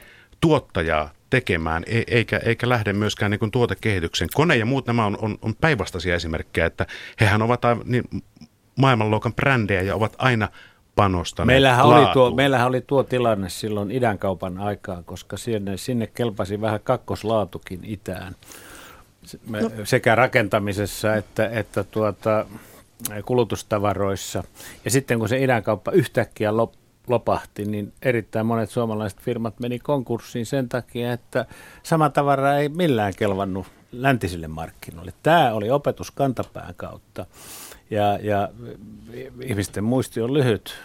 tuottajaa 0.42 1.12
tekemään, 1.30 1.84
e- 1.88 2.04
eikä, 2.08 2.38
eikä 2.38 2.70
lähde 2.70 2.94
myöskään 2.94 3.32
niin 3.32 3.52
tuotekehityksen. 3.52 4.28
Kone 4.34 4.56
ja 4.58 4.66
muut 4.66 4.88
nämä 4.88 5.06
on, 5.06 5.18
on, 5.22 5.38
on 5.42 5.56
päinvastaisia 5.56 6.16
esimerkkejä, 6.16 6.66
että 6.66 6.88
hehän 7.20 7.42
ovat 7.42 7.62
niin, 7.86 8.04
maailmanluokan 8.76 9.34
brändejä 9.34 9.82
ja 9.82 9.96
ovat 9.96 10.16
aina 10.18 10.48
panostaneet 10.96 11.48
meillähän 11.56 11.86
oli, 11.86 12.06
tuo, 12.14 12.32
meillähän 12.32 12.68
oli 12.68 12.82
tuo 12.82 13.04
tilanne 13.04 13.50
silloin 13.50 13.90
kaupan 14.20 14.58
aikaan, 14.58 15.04
koska 15.04 15.38
sinne, 15.38 15.78
sinne 15.78 16.08
kelpasi 16.08 16.62
vähän 16.62 16.80
kakkoslaatukin 16.84 17.80
itään. 17.84 18.36
Me, 19.48 19.62
no. 19.62 19.70
Sekä 19.84 20.16
rakentamisessa 20.16 21.16
että, 21.16 21.50
että 21.50 21.84
tuota, 21.84 22.46
kulutustavaroissa. 23.26 24.44
Ja 24.86 24.92
sitten 24.92 25.20
kun 25.20 25.30
se 25.30 25.44
idänkauppa 25.44 25.92
yhtäkkiä 25.92 26.58
loppui, 26.58 26.86
lopahti, 27.08 27.66
niin 27.66 27.94
erittäin 28.02 28.46
monet 28.46 28.70
suomalaiset 28.70 29.20
firmat 29.22 29.60
meni 29.60 29.80
konkurssiin 29.80 30.46
sen 30.46 30.70
takia, 30.70 31.14
että 31.14 31.46
sama 31.84 32.10
tavara 32.10 32.58
ei 32.58 32.70
millään 32.70 33.14
kelvannut 33.18 33.68
läntisille 33.92 34.48
markkinoille. 34.48 35.14
Tämä 35.24 35.54
oli 35.54 35.70
opetus 35.70 36.12
kantapään 36.12 36.74
kautta 36.78 37.26
ja, 37.96 38.20
ja 38.22 38.50
ihmisten 39.42 39.84
muisti 39.84 40.22
on 40.22 40.34
lyhyt. 40.34 40.76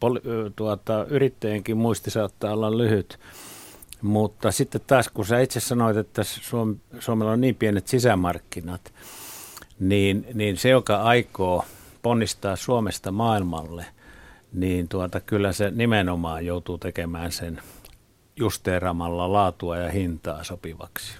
Poli, 0.00 0.20
tuota, 0.56 1.06
yrittäjienkin 1.08 1.76
muisti 1.76 2.10
saattaa 2.10 2.52
olla 2.52 2.78
lyhyt. 2.78 3.18
Mutta 4.02 4.52
sitten 4.52 4.80
taas, 4.86 5.08
kun 5.08 5.26
sä 5.26 5.40
itse 5.40 5.60
sanoit, 5.60 5.96
että 5.96 6.22
Suom- 6.24 6.76
Suomella 7.00 7.32
on 7.32 7.40
niin 7.40 7.54
pienet 7.54 7.88
sisämarkkinat, 7.88 8.92
niin, 9.80 10.26
niin 10.34 10.56
se, 10.56 10.68
joka 10.68 11.02
aikoo 11.02 11.64
ponnistaa 12.02 12.56
Suomesta 12.56 13.12
maailmalle– 13.12 13.86
niin 14.54 14.88
tuota, 14.88 15.20
kyllä 15.20 15.52
se 15.52 15.70
nimenomaan 15.70 16.46
joutuu 16.46 16.78
tekemään 16.78 17.32
sen 17.32 17.62
justeeramalla 18.36 19.32
laatua 19.32 19.76
ja 19.76 19.90
hintaa 19.90 20.44
sopivaksi. 20.44 21.12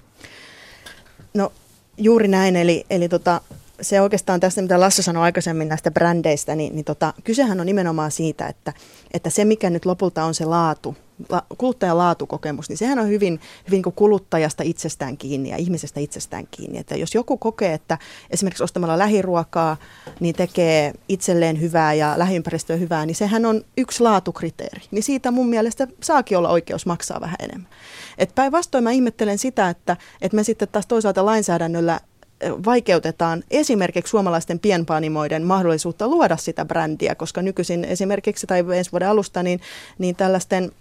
No 1.33 1.51
juuri 1.97 2.27
näin, 2.27 2.55
eli, 2.55 2.85
eli 2.89 3.09
tota, 3.09 3.41
se 3.81 4.01
oikeastaan 4.01 4.39
tästä, 4.39 4.61
mitä 4.61 4.79
Lasse 4.79 5.01
sanoi 5.01 5.23
aikaisemmin 5.23 5.67
näistä 5.67 5.91
brändeistä, 5.91 6.55
niin, 6.55 6.75
niin 6.75 6.85
tota, 6.85 7.13
kysehän 7.23 7.59
on 7.59 7.65
nimenomaan 7.65 8.11
siitä, 8.11 8.47
että, 8.47 8.73
että 9.13 9.29
se 9.29 9.45
mikä 9.45 9.69
nyt 9.69 9.85
lopulta 9.85 10.23
on 10.23 10.33
se 10.33 10.45
laatu, 10.45 10.95
la, 11.29 11.43
kuluttajan 11.57 11.97
laatukokemus, 11.97 12.69
niin 12.69 12.77
sehän 12.77 12.99
on 12.99 13.07
hyvin, 13.07 13.39
hyvin 13.67 13.83
kuin 13.83 13.93
kuluttajasta 13.93 14.63
itsestään 14.63 15.17
kiinni 15.17 15.49
ja 15.49 15.57
ihmisestä 15.57 15.99
itsestään 15.99 16.47
kiinni. 16.51 16.79
Että 16.79 16.95
jos 16.95 17.15
joku 17.15 17.37
kokee, 17.37 17.73
että 17.73 17.97
esimerkiksi 18.29 18.63
ostamalla 18.63 18.97
lähiruokaa, 18.97 19.77
niin 20.19 20.35
tekee 20.35 20.93
itselleen 21.09 21.61
hyvää 21.61 21.93
ja 21.93 22.13
lähiympäristöä 22.17 22.75
hyvää, 22.75 23.05
niin 23.05 23.15
sehän 23.15 23.45
on 23.45 23.61
yksi 23.77 24.03
laatukriteeri. 24.03 24.81
Niin 24.91 25.03
siitä 25.03 25.31
mun 25.31 25.49
mielestä 25.49 25.87
saakin 26.03 26.37
olla 26.37 26.49
oikeus 26.49 26.85
maksaa 26.85 27.21
vähän 27.21 27.37
enemmän. 27.39 27.69
Päinvastoin 28.35 28.83
mä 28.83 28.91
ihmettelen 28.91 29.37
sitä, 29.37 29.69
että, 29.69 29.97
että 30.21 30.35
me 30.35 30.43
sitten 30.43 30.67
taas 30.67 30.87
toisaalta 30.87 31.25
lainsäädännöllä 31.25 31.99
vaikeutetaan 32.65 33.43
esimerkiksi 33.51 34.11
suomalaisten 34.11 34.59
pienpanimoiden 34.59 35.43
mahdollisuutta 35.43 36.07
luoda 36.07 36.37
sitä 36.37 36.65
brändiä, 36.65 37.15
koska 37.15 37.41
nykyisin 37.41 37.85
esimerkiksi 37.85 38.47
tai 38.47 38.63
ensi 38.75 38.91
vuoden 38.91 39.09
alusta 39.09 39.43
niin, 39.43 39.61
niin 39.97 40.15
tällaisten 40.15 40.71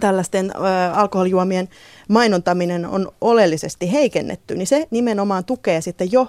tällaisten 0.00 0.52
ö, 0.56 0.60
alkoholijuomien 0.94 1.68
mainontaminen 2.08 2.86
on 2.86 3.12
oleellisesti 3.20 3.92
heikennetty, 3.92 4.54
niin 4.54 4.66
se 4.66 4.86
nimenomaan 4.90 5.44
tukee 5.44 5.80
sitten 5.80 6.12
jo 6.12 6.28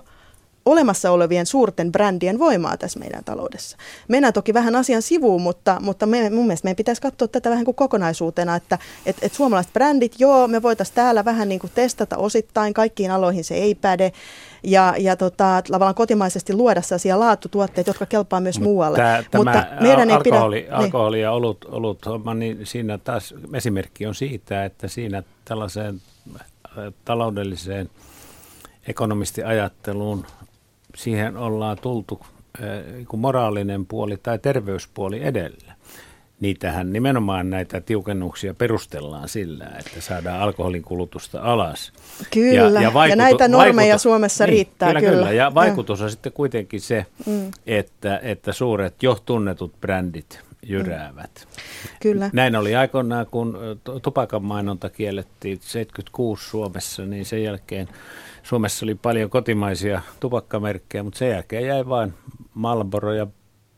olemassa 0.68 1.12
olevien 1.12 1.46
suurten 1.46 1.92
brändien 1.92 2.40
voimaa 2.40 2.78
tässä 2.78 3.00
meidän 3.00 3.24
taloudessa. 3.24 3.78
Mennään 4.08 4.34
toki 4.34 4.54
vähän 4.54 4.76
asian 4.76 5.02
sivuun, 5.02 5.42
mutta, 5.42 5.78
mutta 5.82 6.06
me, 6.06 6.30
mun 6.30 6.48
mielestä 6.48 6.66
meidän 6.66 6.76
pitäisi 6.76 7.02
katsoa 7.02 7.28
tätä 7.28 7.50
vähän 7.50 7.66
kuin 7.66 7.76
kokonaisuutena, 7.76 8.56
että 8.56 8.78
et, 9.06 9.18
et 9.22 9.34
suomalaiset 9.34 9.74
brändit, 9.74 10.16
joo, 10.20 10.48
me 10.48 10.62
voitaisiin 10.62 10.96
täällä 10.96 11.26
vähän 11.26 11.50
niin 11.50 11.60
kuin 11.60 11.72
testata 11.76 12.18
osittain, 12.18 12.74
kaikkiin 12.74 13.12
aloihin 13.12 13.44
se 13.44 13.56
ei 13.56 13.76
päde, 13.76 14.12
ja, 14.64 14.94
ja 15.00 15.16
tota, 15.16 15.62
tavallaan 15.68 15.96
kotimaisesti 15.96 16.54
luoda 16.54 16.82
sellaisia 16.82 17.20
laatutuotteita, 17.20 17.90
jotka 17.90 18.06
kelpaa 18.06 18.40
myös 18.40 18.60
Mut 18.60 18.64
muualle. 18.64 18.98
Tämä, 18.98 19.24
Mutta 19.38 19.52
tämä 19.52 19.78
meidän 19.82 20.10
ei 20.10 20.16
alkoholi, 20.16 20.62
pidä... 20.62 20.76
alkoholi 20.76 21.16
niin. 21.18 21.24
ja 21.24 21.32
olut, 21.32 21.66
olut 21.66 22.06
homma, 22.06 22.34
niin 22.34 22.60
siinä 22.64 22.98
taas 22.98 23.34
esimerkki 23.54 24.06
on 24.06 24.16
siitä, 24.16 24.66
että 24.66 24.88
siinä 24.88 25.24
tällaiseen 25.46 26.02
äh, 26.36 26.94
taloudelliseen 27.06 27.90
ekonomistiajatteluun 28.88 30.26
siihen 30.98 31.38
ollaan 31.38 31.78
tultu 31.82 32.20
äh, 32.62 32.68
moraalinen 33.16 33.86
puoli 33.86 34.18
tai 34.18 34.40
terveyspuoli 34.40 35.24
edellä 35.24 35.78
niitähän 36.40 36.94
nimenomaan 36.94 37.50
näitä 37.50 37.82
tiukennuksia 37.82 38.54
perustellaan 38.54 39.30
sillä, 39.30 39.66
että 39.80 40.02
saadaan 40.02 40.42
alkoholin 40.42 40.84
kulutusta 40.84 41.42
alas. 41.42 41.94
Kyllä, 42.34 42.80
ja, 42.80 42.82
ja, 42.82 42.94
vaikutu, 42.94 43.20
ja 43.20 43.26
näitä 43.26 43.48
normeja 43.48 43.88
vaikutu, 43.88 44.02
Suomessa 44.02 44.46
niin, 44.46 44.52
riittää. 44.52 44.90
Kyllä, 44.90 45.00
kyllä. 45.00 45.16
kyllä. 45.16 45.32
Ja 45.32 45.54
vaikutus 45.54 46.02
on 46.02 46.12
sitten 46.12 46.32
kuitenkin 46.32 46.82
se, 46.82 47.06
mm. 47.26 47.52
että, 47.68 48.20
että 48.24 48.54
suuret 48.54 49.04
jo 49.04 49.18
tunnetut 49.26 49.82
brändit 49.82 50.40
jyräävät. 50.64 51.32
Mm. 51.46 51.90
Kyllä. 52.02 52.30
Näin 52.34 52.56
oli 52.56 52.76
aikoinaan, 52.76 53.26
kun 53.26 53.58
tupakan 54.02 54.44
mainonta 54.44 54.90
kiellettiin 54.90 55.60
76 55.62 56.50
Suomessa, 56.50 57.06
niin 57.06 57.26
sen 57.26 57.44
jälkeen 57.44 57.88
Suomessa 58.48 58.86
oli 58.86 58.96
paljon 58.96 59.30
kotimaisia 59.30 60.02
tupakkamerkkejä, 60.20 61.04
mutta 61.04 61.20
sen 61.20 61.30
jälkeen 61.30 61.66
jäi 61.66 61.88
vain 61.88 62.14
Marlboro 62.54 63.14
ja 63.14 63.28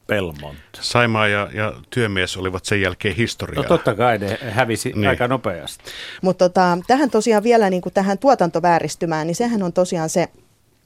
Belmont. 0.07 0.57
Saimaa 0.79 1.27
ja, 1.27 1.49
ja 1.53 1.73
työmies 1.89 2.37
olivat 2.37 2.65
sen 2.65 2.81
jälkeen 2.81 3.15
historiaa. 3.15 3.63
No 3.63 3.67
totta 3.67 3.95
kai 3.95 4.17
ne 4.17 4.39
hävisi 4.49 4.91
niin. 4.95 5.09
aika 5.09 5.27
nopeasti. 5.27 5.83
Mutta 6.21 6.49
tota, 6.49 6.77
tähän 6.87 7.09
tosiaan 7.09 7.43
vielä 7.43 7.69
niin 7.69 7.81
kuin 7.81 7.93
tähän 7.93 8.17
tuotantovääristymään, 8.17 9.27
niin 9.27 9.35
sehän 9.35 9.63
on 9.63 9.73
tosiaan 9.73 10.09
se 10.09 10.27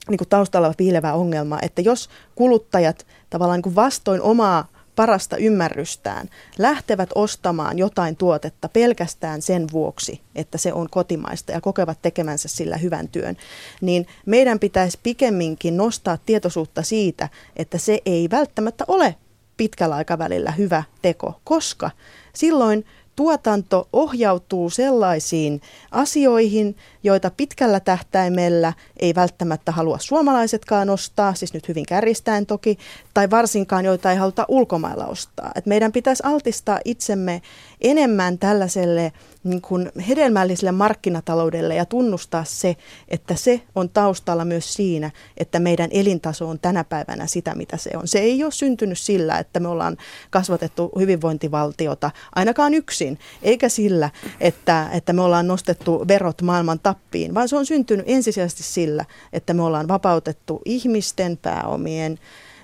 niin 0.10 0.18
kuin 0.18 0.30
taustalla 0.30 0.74
piilevä 0.78 1.14
ongelma, 1.14 1.60
että 1.62 1.82
jos 1.82 2.10
kuluttajat 2.36 3.08
tavallaan 3.30 3.58
niin 3.58 3.64
kuin 3.64 3.76
vastoin 3.76 4.22
omaa 4.22 4.68
parasta 4.96 5.38
ymmärrystään 5.38 6.30
lähtevät 6.58 7.10
ostamaan 7.16 7.78
jotain 7.78 8.16
tuotetta 8.16 8.70
pelkästään 8.70 9.42
sen 9.42 9.68
vuoksi, 9.72 10.22
että 10.36 10.58
se 10.58 10.74
on 10.74 10.90
kotimaista 10.90 11.52
ja 11.52 11.62
kokevat 11.62 12.02
tekemänsä 12.02 12.48
sillä 12.48 12.78
hyvän 12.78 13.08
työn, 13.08 13.38
niin 13.82 14.08
meidän 14.26 14.60
pitäisi 14.60 15.00
pikemminkin 15.04 15.78
nostaa 15.78 16.18
tietoisuutta 16.26 16.84
siitä, 16.84 17.30
että 17.56 17.78
se 17.78 18.02
ei 18.06 18.28
välttämättä 18.32 18.86
ole 18.88 19.16
pitkällä 19.58 19.96
aikavälillä 19.96 20.52
hyvä 20.52 20.84
teko, 21.02 21.40
koska 21.44 21.92
silloin 22.34 22.86
tuotanto 23.16 23.88
ohjautuu 23.94 24.70
sellaisiin 24.70 25.62
asioihin, 25.92 26.76
joita 27.04 27.32
pitkällä 27.38 27.80
tähtäimellä 27.80 28.74
ei 29.00 29.16
välttämättä 29.16 29.72
halua 29.72 29.98
suomalaisetkaan 30.00 30.90
ostaa, 30.90 31.34
siis 31.34 31.54
nyt 31.54 31.68
hyvin 31.68 31.86
kärjistäen 31.86 32.46
toki, 32.46 32.78
tai 33.14 33.30
varsinkaan 33.30 33.86
joita 33.86 34.12
ei 34.12 34.18
haluta 34.18 34.46
ulkomailla 34.48 35.06
ostaa. 35.06 35.52
Et 35.56 35.66
meidän 35.66 35.92
pitäisi 35.92 36.24
altistaa 36.26 36.80
itsemme 36.86 37.42
enemmän 37.82 38.38
tällaiselle 38.38 39.12
niin 39.44 39.62
kuin 39.62 39.92
hedelmälliselle 40.08 40.72
markkinataloudelle 40.72 41.76
ja 41.76 41.86
tunnustaa 41.86 42.44
se, 42.44 42.76
että 43.08 43.36
se 43.36 43.62
on 43.76 43.90
taustalla 43.90 44.46
myös 44.46 44.74
siinä, 44.74 45.12
että 45.38 45.60
meidän 45.60 45.90
elintaso 45.92 46.50
on 46.50 46.60
tänä 46.60 46.84
päivänä 46.84 47.28
sitä, 47.28 47.56
mitä 47.56 47.78
se 47.78 47.90
on. 47.96 48.08
Se 48.08 48.20
ei 48.20 48.44
ole 48.44 48.52
syntynyt 48.52 49.00
sillä, 49.00 49.40
että 49.40 49.60
me 49.60 49.68
ollaan 49.68 49.98
kasvatettu 50.30 50.92
hyvinvointivaltiota 51.00 52.12
ainakaan 52.36 52.74
yksin, 53.04 53.20
eikä 53.42 53.70
sillä, 53.70 54.10
että, 54.40 54.90
että 54.92 55.14
me 55.14 55.22
ollaan 55.22 55.48
nostettu 55.48 56.08
verot 56.08 56.42
maailman 56.42 56.80
tappiin, 56.80 57.34
vaan 57.34 57.50
se 57.50 57.56
on 57.56 57.66
syntynyt 57.66 58.06
ensisijaisesti 58.10 58.64
sillä, 58.64 59.06
että 59.34 59.54
me 59.54 59.64
ollaan 59.64 59.88
vapautettu 59.88 60.62
ihmisten, 60.66 61.38
pääomien 61.38 62.20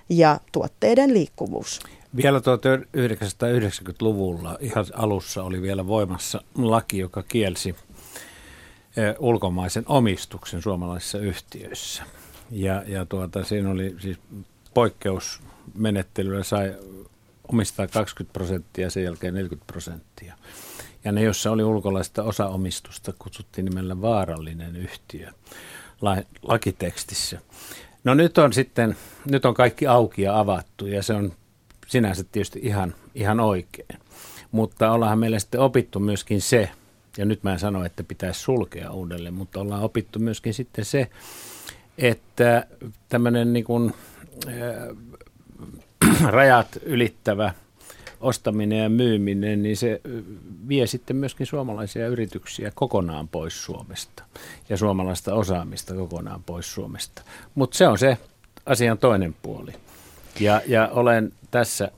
ja 0.09 0.39
tuotteiden 0.51 1.13
liikkuvuus. 1.13 1.79
Vielä 2.15 2.39
1990-luvulla 2.39 4.57
ihan 4.59 4.85
alussa 4.93 5.43
oli 5.43 5.61
vielä 5.61 5.87
voimassa 5.87 6.41
laki, 6.55 6.97
joka 6.97 7.23
kielsi 7.23 7.75
ulkomaisen 9.19 9.83
omistuksen 9.87 10.61
suomalaisissa 10.61 11.17
yhtiöissä. 11.17 12.03
Ja, 12.51 12.83
ja 12.87 13.05
tuota, 13.05 13.43
siinä 13.43 13.69
oli 13.69 13.95
siis 13.99 14.17
poikkeusmenettelyllä 14.73 16.43
sai 16.43 16.75
omistaa 17.53 17.87
20 17.87 18.33
prosenttia, 18.33 18.89
sen 18.89 19.03
jälkeen 19.03 19.33
40 19.33 19.71
prosenttia. 19.71 20.33
Ja 21.03 21.11
ne, 21.11 21.23
joissa 21.23 21.51
oli 21.51 21.63
ulkolaista 21.63 22.23
osaomistusta, 22.23 23.13
kutsuttiin 23.19 23.65
nimellä 23.65 24.01
vaarallinen 24.01 24.75
yhtiö 24.75 25.31
lakitekstissä. 26.41 27.41
No 28.03 28.13
nyt 28.13 28.37
on 28.37 28.53
sitten, 28.53 28.97
nyt 29.25 29.45
on 29.45 29.53
kaikki 29.53 29.87
auki 29.87 30.21
ja 30.21 30.39
avattu 30.39 30.87
ja 30.87 31.03
se 31.03 31.13
on 31.13 31.33
sinänsä 31.87 32.23
tietysti 32.23 32.59
ihan, 32.63 32.95
ihan 33.15 33.39
oikein. 33.39 33.99
Mutta 34.51 34.91
ollaan 34.91 35.19
meille 35.19 35.39
sitten 35.39 35.61
opittu 35.61 35.99
myöskin 35.99 36.41
se, 36.41 36.69
ja 37.17 37.25
nyt 37.25 37.43
mä 37.43 37.53
en 37.53 37.59
sano, 37.59 37.85
että 37.85 38.03
pitäisi 38.03 38.39
sulkea 38.39 38.91
uudelleen, 38.91 39.33
mutta 39.33 39.59
ollaan 39.59 39.83
opittu 39.83 40.19
myöskin 40.19 40.53
sitten 40.53 40.85
se, 40.85 41.09
että 41.97 42.67
tämmöinen 43.09 43.53
niin 43.53 43.65
kuin, 43.65 43.93
rajat 46.27 46.67
ylittävä 46.83 47.53
ostaminen 48.21 48.79
ja 48.79 48.89
myyminen, 48.89 49.63
niin 49.63 49.77
se 49.77 50.01
vie 50.67 50.87
sitten 50.87 51.15
myöskin 51.15 51.47
suomalaisia 51.47 52.07
yrityksiä 52.07 52.71
kokonaan 52.75 53.27
pois 53.27 53.63
Suomesta 53.63 54.23
ja 54.69 54.77
suomalaista 54.77 55.33
osaamista 55.33 55.93
kokonaan 55.93 56.43
pois 56.43 56.73
Suomesta. 56.73 57.21
Mutta 57.55 57.77
se 57.77 57.87
on 57.87 57.97
se 57.97 58.17
asian 58.65 58.97
toinen 58.97 59.35
puoli. 59.41 59.71
Ja, 60.39 60.61
ja 60.67 60.89
olen 60.93 61.33
tässä 61.51 61.91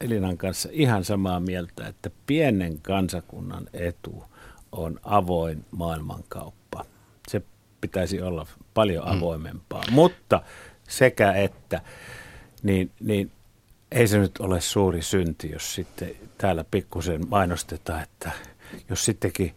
Elinan 0.00 0.38
kanssa 0.38 0.68
ihan 0.72 1.04
samaa 1.04 1.40
mieltä, 1.40 1.86
että 1.86 2.10
pienen 2.26 2.78
kansakunnan 2.82 3.68
etu 3.72 4.24
on 4.72 5.00
avoin 5.04 5.64
maailmankauppa. 5.70 6.84
Se 7.28 7.42
pitäisi 7.80 8.22
olla 8.22 8.46
paljon 8.74 9.04
mm. 9.04 9.16
avoimempaa. 9.16 9.82
Mm. 9.88 9.94
Mutta 9.94 10.42
sekä 10.88 11.32
että, 11.32 11.80
niin, 12.62 12.90
niin 13.00 13.30
ei 13.92 14.08
se 14.08 14.18
nyt 14.18 14.38
ole 14.38 14.60
suuri 14.60 15.02
synti, 15.02 15.50
jos 15.50 15.74
sitten 15.74 16.10
täällä 16.38 16.64
pikkusen 16.70 17.28
mainostetaan, 17.28 18.02
että 18.02 18.30
jos 18.90 19.04
sittenkin 19.04 19.54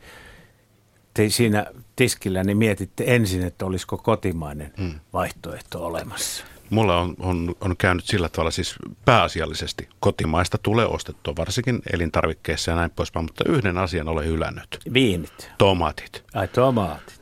te 1.13 1.29
siinä 1.29 1.65
tiskillä 1.95 2.43
niin 2.43 2.57
mietitte 2.57 3.03
ensin, 3.07 3.43
että 3.43 3.65
olisiko 3.65 3.97
kotimainen 3.97 4.73
mm. 4.77 4.99
vaihtoehto 5.13 5.85
olemassa. 5.85 6.43
Mulla 6.69 6.99
on, 6.99 7.15
on, 7.19 7.55
on 7.61 7.77
käynyt 7.77 8.05
sillä 8.05 8.29
tavalla 8.29 8.51
siis 8.51 8.75
pääasiallisesti 9.05 9.89
kotimaista 9.99 10.57
tulee 10.63 10.85
ostettua, 10.85 11.33
varsinkin 11.37 11.81
elintarvikkeissa 11.93 12.71
ja 12.71 12.75
näin 12.75 12.91
poispäin, 12.91 13.25
mutta 13.25 13.43
yhden 13.47 13.77
asian 13.77 14.07
olen 14.07 14.25
hylännyt. 14.25 14.79
Viinit. 14.93 15.51
Tomaatit. 15.57 16.23
Ai 16.33 16.47
tomaatit. 16.47 17.18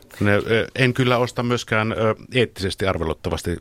En 0.76 0.94
kyllä 0.94 1.18
osta 1.18 1.44
myöskään 1.44 1.96
eettisesti 2.34 2.88
arveluttavasti 2.88 3.58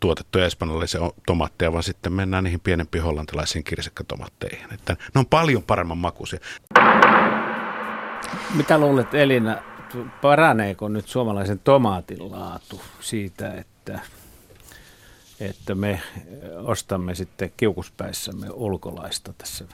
tuotettuja 0.00 0.46
espanjalaisia 0.46 1.00
tomaatteja, 1.26 1.72
vaan 1.72 1.82
sitten 1.82 2.12
mennään 2.12 2.44
niihin 2.44 2.60
pienempiin 2.60 3.04
hollantilaisiin 3.04 3.64
kirsikkatomatteihin. 3.64 4.72
Että 4.72 4.96
ne 5.14 5.18
on 5.18 5.26
paljon 5.26 5.62
paremman 5.62 5.98
makuisia. 5.98 6.38
Mitä 8.54 8.78
luulet 8.78 9.14
Elina, 9.14 9.56
paraneeko 10.22 10.88
nyt 10.88 11.08
suomalaisen 11.08 11.58
tomaatin 11.58 12.30
laatu 12.30 12.80
siitä, 13.00 13.54
että 13.54 14.00
että 15.40 15.74
me 15.74 16.02
ostamme 16.56 17.14
sitten 17.14 17.52
kiukuspäissämme 17.56 18.50
ulkolaista 18.50 19.32
tässä 19.38 19.64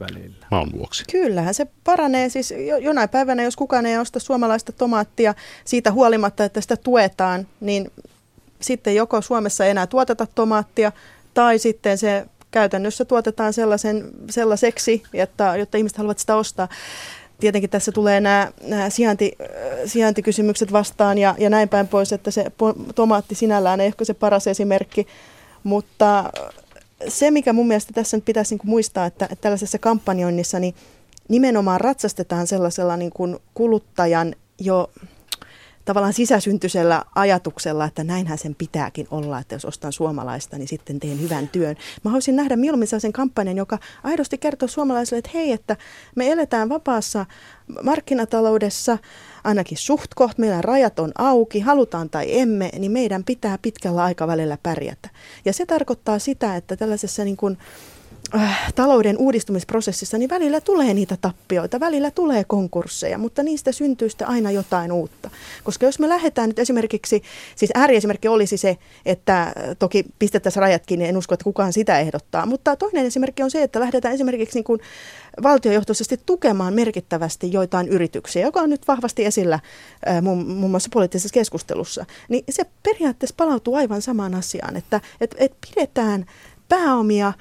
välillä. 0.00 0.46
Maun 0.50 0.72
vuoksi. 0.72 1.04
Kyllähän 1.12 1.54
se 1.54 1.66
paranee. 1.84 2.28
Siis 2.28 2.54
jonain 2.80 3.08
päivänä, 3.08 3.42
jos 3.42 3.56
kukaan 3.56 3.86
ei 3.86 3.98
osta 3.98 4.20
suomalaista 4.20 4.72
tomaattia 4.72 5.34
siitä 5.64 5.92
huolimatta, 5.92 6.44
että 6.44 6.60
sitä 6.60 6.76
tuetaan, 6.76 7.46
niin 7.60 7.90
sitten 8.60 8.94
joko 8.94 9.20
Suomessa 9.20 9.64
ei 9.64 9.70
enää 9.70 9.86
tuoteta 9.86 10.26
tomaattia 10.34 10.92
tai 11.34 11.58
sitten 11.58 11.98
se 11.98 12.26
käytännössä 12.50 13.04
tuotetaan 13.04 13.52
sellaisen, 13.52 14.10
sellaiseksi, 14.30 15.02
että, 15.14 15.56
jotta 15.56 15.78
ihmiset 15.78 15.98
haluavat 15.98 16.18
sitä 16.18 16.36
ostaa 16.36 16.68
tietenkin 17.40 17.70
tässä 17.70 17.92
tulee 17.92 18.20
nämä, 18.20 18.52
nämä 18.62 18.90
sijainti, 18.90 19.32
sijaintikysymykset 19.86 20.72
vastaan 20.72 21.18
ja, 21.18 21.34
ja 21.38 21.50
näin 21.50 21.68
päin 21.68 21.88
pois, 21.88 22.12
että 22.12 22.30
se 22.30 22.46
tomaatti 22.94 23.34
sinällään 23.34 23.80
ei 23.80 23.86
ehkä 23.86 24.04
se 24.04 24.14
paras 24.14 24.46
esimerkki, 24.46 25.06
mutta 25.62 26.32
se, 27.08 27.30
mikä 27.30 27.52
mun 27.52 27.68
mielestä 27.68 27.92
tässä 27.92 28.16
nyt 28.16 28.24
pitäisi 28.24 28.54
niin 28.54 28.58
kuin 28.58 28.70
muistaa, 28.70 29.06
että, 29.06 29.24
että 29.24 29.42
tällaisessa 29.42 29.78
kampanjoinnissa 29.78 30.58
niin 30.58 30.74
nimenomaan 31.28 31.80
ratsastetaan 31.80 32.46
sellaisella 32.46 32.96
niin 32.96 33.12
kuin 33.12 33.38
kuluttajan 33.54 34.34
jo 34.60 34.90
tavallaan 35.84 36.12
sisäsyntyisellä 36.12 37.04
ajatuksella, 37.14 37.84
että 37.84 38.04
näinhän 38.04 38.38
sen 38.38 38.54
pitääkin 38.54 39.06
olla, 39.10 39.38
että 39.38 39.54
jos 39.54 39.64
ostan 39.64 39.92
suomalaista, 39.92 40.58
niin 40.58 40.68
sitten 40.68 41.00
teen 41.00 41.20
hyvän 41.20 41.48
työn. 41.48 41.76
Mä 42.04 42.10
haluaisin 42.10 42.36
nähdä 42.36 42.56
mieluummin 42.56 42.88
sellaisen 42.88 43.12
kampanjan, 43.12 43.56
joka 43.56 43.78
aidosti 44.02 44.38
kertoo 44.38 44.68
suomalaisille, 44.68 45.18
että 45.18 45.30
hei, 45.34 45.52
että 45.52 45.76
me 46.16 46.32
eletään 46.32 46.68
vapaassa 46.68 47.26
markkinataloudessa, 47.82 48.98
ainakin 49.44 49.78
suht 49.78 50.14
koht, 50.14 50.38
meidän 50.38 50.64
rajat 50.64 50.98
on 50.98 51.12
auki, 51.18 51.60
halutaan 51.60 52.10
tai 52.10 52.40
emme, 52.40 52.70
niin 52.78 52.92
meidän 52.92 53.24
pitää 53.24 53.58
pitkällä 53.62 54.04
aikavälillä 54.04 54.58
pärjätä. 54.62 55.08
Ja 55.44 55.52
se 55.52 55.66
tarkoittaa 55.66 56.18
sitä, 56.18 56.56
että 56.56 56.76
tällaisessa 56.76 57.24
niin 57.24 57.36
kuin, 57.36 57.58
talouden 58.74 59.18
uudistumisprosessissa, 59.18 60.18
niin 60.18 60.30
välillä 60.30 60.60
tulee 60.60 60.94
niitä 60.94 61.16
tappioita, 61.20 61.80
välillä 61.80 62.10
tulee 62.10 62.44
konkursseja, 62.44 63.18
mutta 63.18 63.42
niistä 63.42 63.72
syntyy 63.72 64.08
sitten 64.08 64.28
aina 64.28 64.50
jotain 64.50 64.92
uutta. 64.92 65.30
Koska 65.64 65.86
jos 65.86 65.98
me 65.98 66.08
lähdetään 66.08 66.48
nyt 66.48 66.58
esimerkiksi, 66.58 67.22
siis 67.56 67.70
ääriesimerkki 67.74 68.28
olisi 68.28 68.56
se, 68.56 68.76
että 69.06 69.42
äh, 69.42 69.52
toki 69.78 70.04
pistettäisiin 70.18 70.60
rajatkin, 70.60 70.98
niin 70.98 71.08
en 71.08 71.16
usko, 71.16 71.34
että 71.34 71.44
kukaan 71.44 71.72
sitä 71.72 71.98
ehdottaa, 71.98 72.46
mutta 72.46 72.76
toinen 72.76 73.06
esimerkki 73.06 73.42
on 73.42 73.50
se, 73.50 73.62
että 73.62 73.80
lähdetään 73.80 74.14
esimerkiksi 74.14 74.58
niin 74.58 74.64
kuin 74.64 74.80
valtiojohtoisesti 75.42 76.20
tukemaan 76.26 76.74
merkittävästi 76.74 77.52
joitain 77.52 77.88
yrityksiä, 77.88 78.42
joka 78.42 78.60
on 78.60 78.70
nyt 78.70 78.88
vahvasti 78.88 79.24
esillä 79.24 79.58
äh, 80.08 80.22
muun, 80.22 80.46
muun 80.46 80.70
muassa 80.70 80.90
poliittisessa 80.92 81.34
keskustelussa, 81.34 82.04
niin 82.28 82.44
se 82.50 82.64
periaatteessa 82.82 83.34
palautuu 83.36 83.74
aivan 83.74 84.02
samaan 84.02 84.34
asiaan, 84.34 84.76
että 84.76 85.00
et, 85.20 85.34
et 85.38 85.52
pidetään 85.68 86.26
pääomia 86.68 87.32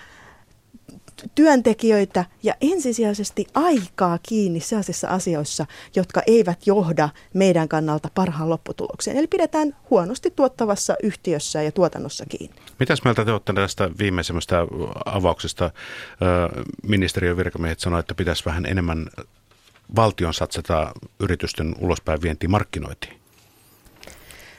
työntekijöitä 1.35 2.25
ja 2.43 2.55
ensisijaisesti 2.61 3.47
aikaa 3.53 4.19
kiinni 4.29 4.59
sellaisissa 4.59 5.07
asioissa, 5.07 5.65
jotka 5.95 6.21
eivät 6.27 6.67
johda 6.67 7.09
meidän 7.33 7.67
kannalta 7.67 8.09
parhaan 8.15 8.49
lopputulokseen. 8.49 9.17
Eli 9.17 9.27
pidetään 9.27 9.75
huonosti 9.89 10.31
tuottavassa 10.31 10.95
yhtiössä 11.03 11.61
ja 11.61 11.71
tuotannossa 11.71 12.25
kiinni. 12.25 12.55
Mitäs 12.79 13.03
mieltä 13.03 13.25
te 13.25 13.31
olette 13.31 13.53
tästä 13.53 13.89
viimeisemmästä 13.99 14.57
avauksesta? 15.05 15.71
Ministeriön 16.83 17.37
virkamiehet 17.37 17.79
sanoivat, 17.79 18.03
että 18.03 18.15
pitäisi 18.15 18.45
vähän 18.45 18.65
enemmän 18.65 19.09
valtion 19.95 20.33
satsata 20.33 20.91
yritysten 21.19 21.75
ulospäin 21.79 22.21
vientiin 22.21 22.51
markkinointiin. 22.51 23.19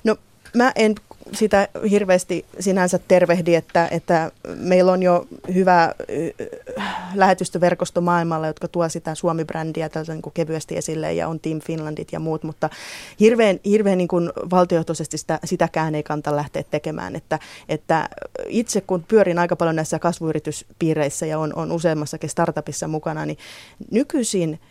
No 0.04 0.16
mä 0.54 0.72
en 0.76 0.94
sitä 1.34 1.68
hirveästi 1.90 2.44
sinänsä 2.60 3.00
tervehdi, 3.08 3.54
että, 3.54 3.88
että 3.90 4.30
meillä 4.56 4.92
on 4.92 5.02
jo 5.02 5.26
hyvä 5.54 5.94
lähetystöverkosto 7.14 8.00
maailmalla, 8.00 8.46
jotka 8.46 8.68
tuo 8.68 8.88
sitä 8.88 9.14
Suomi-brändiä 9.14 9.90
niin 10.08 10.22
kuin 10.22 10.32
kevyesti 10.32 10.76
esille 10.76 11.12
ja 11.12 11.28
on 11.28 11.40
Team 11.40 11.60
Finlandit 11.60 12.12
ja 12.12 12.20
muut, 12.20 12.42
mutta 12.42 12.70
hirveän, 13.20 13.60
hirveän 13.64 13.98
niin 13.98 14.08
kuin 14.08 14.32
valtiojohtoisesti 14.50 15.18
sitä, 15.18 15.38
sitäkään 15.44 15.94
ei 15.94 16.02
kanta 16.02 16.36
lähteä 16.36 16.62
tekemään. 16.70 17.16
Että, 17.16 17.38
että 17.68 18.08
itse 18.46 18.80
kun 18.80 19.04
pyörin 19.08 19.38
aika 19.38 19.56
paljon 19.56 19.76
näissä 19.76 19.98
kasvuyrityspiireissä 19.98 21.26
ja 21.26 21.38
on, 21.38 21.52
on 21.56 21.72
useammassakin 21.72 22.30
startupissa 22.30 22.88
mukana, 22.88 23.26
niin 23.26 23.38
nykyisin– 23.90 24.60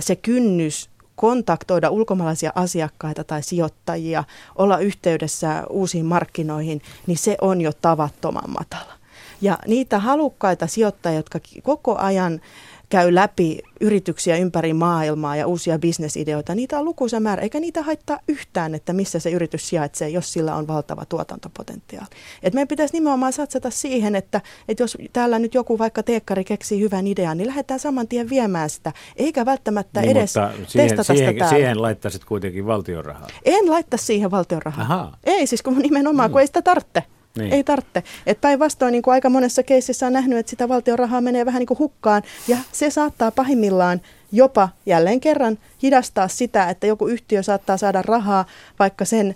se 0.00 0.16
kynnys 0.16 0.90
kontaktoida 1.16 1.90
ulkomaalaisia 1.90 2.52
asiakkaita 2.54 3.24
tai 3.24 3.42
sijoittajia, 3.42 4.24
olla 4.56 4.78
yhteydessä 4.78 5.64
uusiin 5.70 6.06
markkinoihin, 6.06 6.82
niin 7.06 7.18
se 7.18 7.36
on 7.40 7.60
jo 7.60 7.72
tavattoman 7.72 8.50
matala. 8.50 8.92
Ja 9.40 9.58
niitä 9.66 9.98
halukkaita 9.98 10.66
sijoittajia, 10.66 11.18
jotka 11.18 11.38
koko 11.62 11.96
ajan 11.98 12.40
käy 12.88 13.14
läpi 13.14 13.58
yrityksiä 13.80 14.36
ympäri 14.36 14.72
maailmaa 14.72 15.36
ja 15.36 15.46
uusia 15.46 15.78
bisnesideoita. 15.78 16.54
Niitä 16.54 16.78
on 16.78 16.84
lukuisa 16.84 17.20
määrä, 17.20 17.42
eikä 17.42 17.60
niitä 17.60 17.82
haittaa 17.82 18.18
yhtään, 18.28 18.74
että 18.74 18.92
missä 18.92 19.18
se 19.18 19.30
yritys 19.30 19.68
sijaitsee, 19.68 20.08
jos 20.08 20.32
sillä 20.32 20.54
on 20.54 20.66
valtava 20.66 21.04
tuotantopotentiaali. 21.04 22.08
Et 22.42 22.54
meidän 22.54 22.68
pitäisi 22.68 22.94
nimenomaan 22.94 23.32
satsata 23.32 23.70
siihen, 23.70 24.16
että, 24.16 24.40
että 24.68 24.82
jos 24.82 24.98
täällä 25.12 25.38
nyt 25.38 25.54
joku 25.54 25.78
vaikka 25.78 26.02
teekkari 26.02 26.44
keksii 26.44 26.80
hyvän 26.80 27.06
idean, 27.06 27.36
niin 27.36 27.48
lähdetään 27.48 27.80
saman 27.80 28.08
tien 28.08 28.30
viemään 28.30 28.70
sitä, 28.70 28.92
eikä 29.16 29.46
välttämättä 29.46 30.00
niin, 30.00 30.16
edes 30.16 30.32
siihen, 30.32 30.88
testata 30.88 31.04
siihen, 31.04 31.34
sitä 31.34 31.38
täällä. 31.38 31.56
Siihen 31.56 31.82
laittaisit 31.82 32.24
kuitenkin 32.24 32.66
valtion 32.66 33.04
rahaa. 33.04 33.26
En 33.44 33.70
laittaa 33.70 33.98
siihen 33.98 34.30
valtion 34.30 34.62
rahaa. 34.62 35.16
Ei 35.24 35.46
siis 35.46 35.62
kun 35.62 35.78
nimenomaan, 35.78 36.30
mm. 36.30 36.32
kun 36.32 36.40
ei 36.40 36.46
sitä 36.46 36.62
tarvitse. 36.62 37.02
Niin. 37.38 37.52
Ei 37.52 37.64
tarvitse. 37.64 38.02
Et 38.26 38.40
päinvastoin 38.40 38.92
niin 38.92 39.02
kuin 39.02 39.12
aika 39.12 39.30
monessa 39.30 39.62
keississä 39.62 40.06
on 40.06 40.12
nähnyt, 40.12 40.38
että 40.38 40.50
sitä 40.50 40.68
valtion 40.68 40.98
rahaa 40.98 41.20
menee 41.20 41.46
vähän 41.46 41.60
niin 41.60 41.66
kuin 41.66 41.78
hukkaan 41.78 42.22
ja 42.48 42.56
se 42.72 42.90
saattaa 42.90 43.30
pahimmillaan 43.30 44.00
jopa 44.32 44.68
jälleen 44.86 45.20
kerran 45.20 45.58
hidastaa 45.82 46.28
sitä, 46.28 46.70
että 46.70 46.86
joku 46.86 47.06
yhtiö 47.06 47.42
saattaa 47.42 47.76
saada 47.76 48.02
rahaa, 48.02 48.44
vaikka 48.78 49.04
sen 49.04 49.34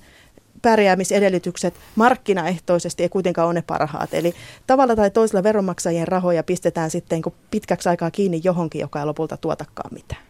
pärjäämisedellytykset 0.63 1.75
markkinaehtoisesti 1.97 3.03
ei 3.03 3.09
kuitenkaan 3.09 3.47
ole 3.47 3.55
ne 3.55 3.63
parhaat. 3.63 4.15
Eli 4.15 4.35
tavalla 4.67 4.97
tai 4.97 5.11
toisella 5.11 5.43
veronmaksajien 5.43 6.09
rahoja 6.09 6.43
pistetään 6.43 6.91
sitten 6.91 7.23
pitkäksi 7.51 7.89
aikaa 7.89 8.11
kiinni 8.11 8.41
johonkin, 8.45 8.81
joka 8.81 8.99
ei 8.99 9.07
lopulta 9.07 9.37
tuotakaan 9.37 9.95
mitään. 9.95 10.23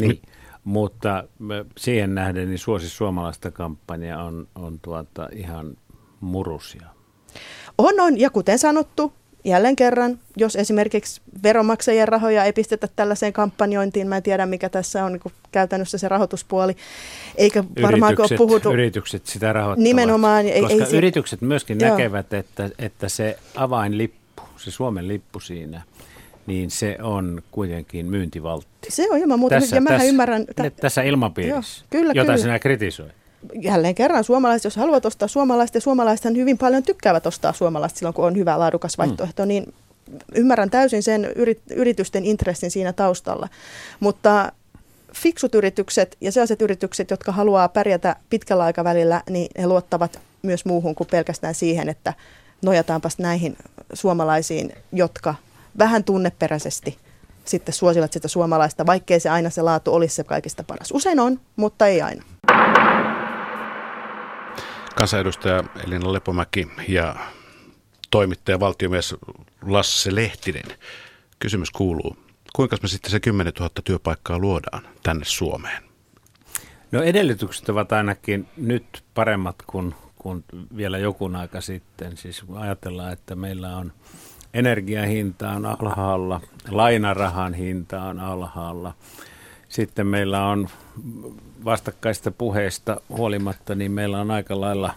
Niin, 0.00 0.22
mutta 0.64 1.24
siihen 1.78 2.14
nähden 2.14 2.48
niin 2.48 2.58
suosi 2.58 2.88
suomalaista 2.88 3.50
kampanja 3.50 4.22
on, 4.22 4.48
on 4.54 4.78
tuota 4.82 5.28
ihan 5.32 5.76
murusia. 6.20 6.97
On, 7.78 8.00
on. 8.00 8.20
Ja 8.20 8.30
kuten 8.30 8.58
sanottu, 8.58 9.12
jälleen 9.44 9.76
kerran, 9.76 10.18
jos 10.36 10.56
esimerkiksi 10.56 11.20
veronmaksajien 11.42 12.08
rahoja 12.08 12.44
ei 12.44 12.52
pistetä 12.52 12.88
tällaiseen 12.96 13.32
kampanjointiin, 13.32 14.08
mä 14.08 14.16
en 14.16 14.22
tiedä 14.22 14.46
mikä 14.46 14.68
tässä 14.68 15.04
on 15.04 15.12
niin 15.12 15.32
käytännössä 15.52 15.98
se 15.98 16.08
rahoituspuoli, 16.08 16.76
eikä 17.36 17.64
varmaan 17.82 18.14
ole 18.18 18.38
puhuttu. 18.38 18.72
Yritykset 18.72 19.26
sitä 19.26 19.52
rahoittavat. 19.52 19.84
Nimenomaan. 19.84 20.46
Ei, 20.46 20.62
koska 20.62 20.84
ei, 20.84 20.96
yritykset 20.96 21.40
myöskin 21.40 21.78
joo. 21.80 21.90
näkevät, 21.90 22.32
että, 22.32 22.70
että 22.78 23.08
se 23.08 23.38
avainlippu, 23.54 24.42
se 24.56 24.70
Suomen 24.70 25.08
lippu 25.08 25.40
siinä, 25.40 25.82
niin 26.46 26.70
se 26.70 26.98
on 27.02 27.42
kuitenkin 27.50 28.06
myyntivaltti. 28.06 28.88
Se 28.90 29.06
on 29.10 29.18
ilman 29.18 29.38
muuta, 29.38 29.54
tässä, 29.54 29.76
ja 29.76 29.80
mä 29.80 29.90
tässä, 29.90 30.04
ymmärrän. 30.04 30.46
T- 30.46 30.76
tässä 30.80 31.02
ilmapiirissä, 31.02 31.84
joo, 31.84 31.86
kyllä, 31.90 32.12
jota 32.12 32.26
kyllä. 32.26 32.42
sinä 32.42 32.58
kritisoit 32.58 33.12
jälleen 33.54 33.94
kerran 33.94 34.24
suomalaiset, 34.24 34.64
jos 34.64 34.76
haluat 34.76 35.06
ostaa 35.06 35.28
suomalaista, 35.28 35.76
ja 35.76 35.80
suomalaiset 35.80 36.36
hyvin 36.36 36.58
paljon 36.58 36.82
tykkäävät 36.82 37.26
ostaa 37.26 37.52
suomalaista 37.52 37.98
silloin, 37.98 38.14
kun 38.14 38.24
on 38.24 38.36
hyvä 38.36 38.58
laadukas 38.58 38.98
mm. 38.98 39.02
vaihtoehto, 39.02 39.42
mm. 39.42 39.48
niin 39.48 39.74
ymmärrän 40.34 40.70
täysin 40.70 41.02
sen 41.02 41.28
yritysten 41.70 42.24
intressin 42.24 42.70
siinä 42.70 42.92
taustalla. 42.92 43.48
Mutta 44.00 44.52
fiksut 45.14 45.54
yritykset 45.54 46.16
ja 46.20 46.32
sellaiset 46.32 46.62
yritykset, 46.62 47.10
jotka 47.10 47.32
haluaa 47.32 47.68
pärjätä 47.68 48.16
pitkällä 48.30 48.64
aikavälillä, 48.64 49.22
niin 49.30 49.48
he 49.58 49.66
luottavat 49.66 50.20
myös 50.42 50.64
muuhun 50.64 50.94
kuin 50.94 51.08
pelkästään 51.10 51.54
siihen, 51.54 51.88
että 51.88 52.14
nojataanpas 52.62 53.18
näihin 53.18 53.56
suomalaisiin, 53.92 54.72
jotka 54.92 55.34
vähän 55.78 56.04
tunneperäisesti 56.04 56.98
sitten 57.44 57.74
suosivat 57.74 58.12
sitä 58.12 58.28
suomalaista, 58.28 58.86
vaikkei 58.86 59.20
se 59.20 59.28
aina 59.28 59.50
se 59.50 59.62
laatu 59.62 59.94
olisi 59.94 60.14
se 60.14 60.24
kaikista 60.24 60.64
paras. 60.64 60.92
Usein 60.92 61.20
on, 61.20 61.40
mutta 61.56 61.86
ei 61.86 62.02
aina 62.02 62.22
kansanedustaja 64.98 65.64
Elina 65.86 66.12
Lepomäki 66.12 66.68
ja 66.88 67.16
toimittaja 68.10 68.60
valtiomies 68.60 69.14
Lasse 69.62 70.14
Lehtinen. 70.14 70.64
Kysymys 71.38 71.70
kuuluu, 71.70 72.16
kuinka 72.56 72.76
me 72.82 72.88
sitten 72.88 73.10
se 73.10 73.20
10 73.20 73.52
000 73.58 73.70
työpaikkaa 73.84 74.38
luodaan 74.38 74.82
tänne 75.02 75.24
Suomeen? 75.24 75.82
No 76.92 77.02
edellytykset 77.02 77.68
ovat 77.68 77.92
ainakin 77.92 78.48
nyt 78.56 79.04
paremmat 79.14 79.56
kuin, 79.66 79.94
kuin 80.16 80.44
vielä 80.76 80.98
joku 80.98 81.30
aika 81.38 81.60
sitten. 81.60 82.16
Siis 82.16 82.44
ajatellaan, 82.54 83.12
että 83.12 83.34
meillä 83.34 83.76
on 83.76 83.92
energiahinta 84.54 85.50
on 85.50 85.66
alhaalla, 85.66 86.40
lainarahan 86.68 87.54
hinta 87.54 88.02
on 88.02 88.20
alhaalla. 88.20 88.94
Sitten 89.68 90.06
meillä 90.06 90.46
on 90.46 90.68
vastakkaista 91.64 92.30
puheista 92.30 93.00
huolimatta, 93.08 93.74
niin 93.74 93.92
meillä 93.92 94.20
on 94.20 94.30
aika 94.30 94.60
lailla 94.60 94.94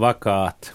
vakaat 0.00 0.74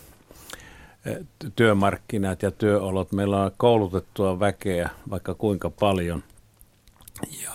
eh, 1.06 1.18
työmarkkinat 1.56 2.44
ja 2.44 2.52
työolot. 2.52 3.12
Meillä 3.12 3.44
on 3.44 3.52
koulutettua 3.58 4.40
väkeä 4.40 4.90
vaikka 5.10 5.34
kuinka 5.34 5.70
paljon 5.70 6.24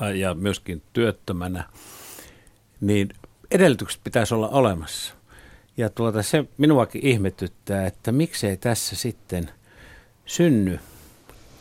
ja, 0.00 0.10
ja 0.10 0.34
myöskin 0.34 0.82
työttömänä, 0.92 1.64
niin 2.80 3.08
edellytykset 3.50 4.00
pitäisi 4.04 4.34
olla 4.34 4.48
olemassa. 4.48 5.14
Ja 5.76 5.90
tuota, 5.90 6.22
se 6.22 6.44
minuakin 6.58 7.06
ihmetyttää, 7.06 7.86
että 7.86 8.12
miksei 8.12 8.56
tässä 8.56 8.96
sitten 8.96 9.50
synny 10.26 10.80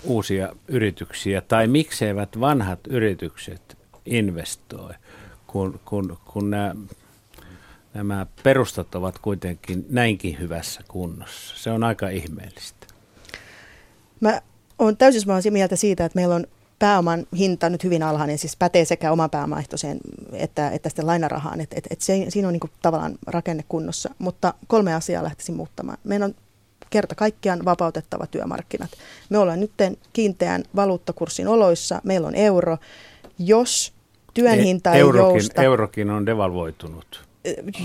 uusia 0.03 0.55
yrityksiä 0.67 1.41
tai 1.41 1.67
mikseivät 1.67 2.39
vanhat 2.39 2.79
yritykset 2.89 3.64
investoi 4.05 4.93
kun, 5.47 5.79
kun, 5.85 6.17
kun 6.25 6.49
nämä, 6.49 6.75
nämä 7.93 8.25
perustat 8.43 8.95
ovat 8.95 9.19
kuitenkin 9.19 9.85
näinkin 9.89 10.39
hyvässä 10.39 10.81
kunnossa. 10.87 11.55
Se 11.57 11.71
on 11.71 11.83
aika 11.83 12.09
ihmeellistä. 12.09 12.87
Mä 14.19 14.41
olen 14.79 14.97
täysin 14.97 15.21
samaa 15.21 15.39
mieltä 15.49 15.75
siitä, 15.75 16.05
että 16.05 16.15
meillä 16.15 16.35
on 16.35 16.47
pääoman 16.79 17.27
hinta 17.37 17.69
nyt 17.69 17.83
hyvin 17.83 18.03
alhainen, 18.03 18.37
siis 18.37 18.55
pätee 18.55 18.85
sekä 18.85 19.11
oman 19.11 19.29
pääomaehtoiseen 19.29 19.99
että, 20.33 20.69
että 20.69 20.89
sitten 20.89 21.07
lainarahaan. 21.07 21.61
Et, 21.61 21.73
et, 21.73 21.87
et 21.89 22.01
se, 22.01 22.25
siinä 22.29 22.47
on 22.47 22.53
niin 22.53 22.71
tavallaan 22.81 23.15
rakenne 23.27 23.63
kunnossa, 23.69 24.09
mutta 24.19 24.53
kolme 24.67 24.93
asiaa 24.93 25.23
lähtisin 25.23 25.55
muuttamaan. 25.55 25.97
Meidän 26.03 26.29
on 26.29 26.35
kerta 26.89 27.15
kaikkiaan 27.15 27.65
vapautettava 27.65 28.27
työmarkkinat. 28.27 28.91
Me 29.29 29.37
ollaan 29.37 29.59
nyt 29.59 29.71
kiinteän 30.13 30.63
valuuttakurssin 30.75 31.47
oloissa, 31.47 32.01
meillä 32.03 32.27
on 32.27 32.35
euro. 32.35 32.77
Jos 33.39 33.94
työn 34.35 34.59
hinta 34.59 34.93
ei 34.93 34.99
eurokin, 34.99 35.35
jousta. 35.35 35.63
Eurokin 35.63 36.09
on 36.09 36.25
devalvoitunut. 36.25 37.25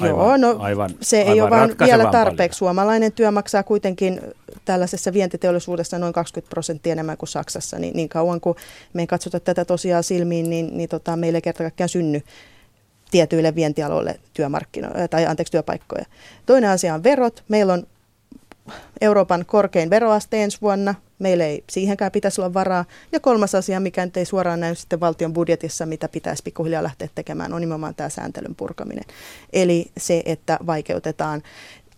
Aivan, 0.00 0.08
Joo, 0.08 0.36
no 0.36 0.56
aivan, 0.58 0.90
se 1.00 1.20
ei 1.20 1.28
aivan 1.28 1.42
ole 1.42 1.50
vaan 1.50 1.70
vielä 1.84 2.10
tarpeeksi. 2.12 2.58
Paljon. 2.58 2.74
Suomalainen 2.74 3.12
työ 3.12 3.30
maksaa 3.30 3.62
kuitenkin 3.62 4.20
tällaisessa 4.64 5.12
vientiteollisuudessa 5.12 5.98
noin 5.98 6.12
20 6.12 6.50
prosenttia 6.50 6.92
enemmän 6.92 7.16
kuin 7.16 7.28
Saksassa, 7.28 7.78
niin, 7.78 7.96
niin 7.96 8.08
kauan 8.08 8.40
kuin 8.40 8.56
me 8.92 9.02
ei 9.02 9.06
katsota 9.06 9.40
tätä 9.40 9.64
tosiaan 9.64 10.04
silmiin, 10.04 10.50
niin, 10.50 10.76
niin 10.76 10.88
tota, 10.88 11.16
meille 11.16 11.38
ei 11.38 11.42
kerta 11.42 11.62
kaikkiaan 11.62 11.88
synny 11.88 12.22
tietyille 13.10 13.54
vientialoille 13.54 14.20
työmarkkinoille, 14.32 15.08
tai 15.08 15.26
anteeksi, 15.26 15.52
työpaikkoja. 15.52 16.04
Toinen 16.46 16.70
asia 16.70 16.94
on 16.94 17.02
verot. 17.02 17.44
Meillä 17.48 17.72
on 17.72 17.86
Euroopan 19.00 19.44
korkein 19.46 19.90
veroaste 19.90 20.42
ensi 20.44 20.58
vuonna. 20.62 20.94
Meillä 21.18 21.44
ei 21.44 21.64
siihenkään 21.70 22.12
pitäisi 22.12 22.40
olla 22.40 22.54
varaa. 22.54 22.84
Ja 23.12 23.20
kolmas 23.20 23.54
asia, 23.54 23.80
mikä 23.80 24.04
nyt 24.04 24.16
ei 24.16 24.24
suoraan 24.24 24.60
näy 24.60 24.74
sitten 24.74 25.00
valtion 25.00 25.32
budjetissa, 25.32 25.86
mitä 25.86 26.08
pitäisi 26.08 26.42
pikkuhiljaa 26.42 26.82
lähteä 26.82 27.08
tekemään, 27.14 27.52
on 27.52 27.60
nimenomaan 27.60 27.94
tämä 27.94 28.08
sääntelyn 28.08 28.54
purkaminen. 28.54 29.04
Eli 29.52 29.90
se, 29.98 30.22
että 30.26 30.58
vaikeutetaan 30.66 31.42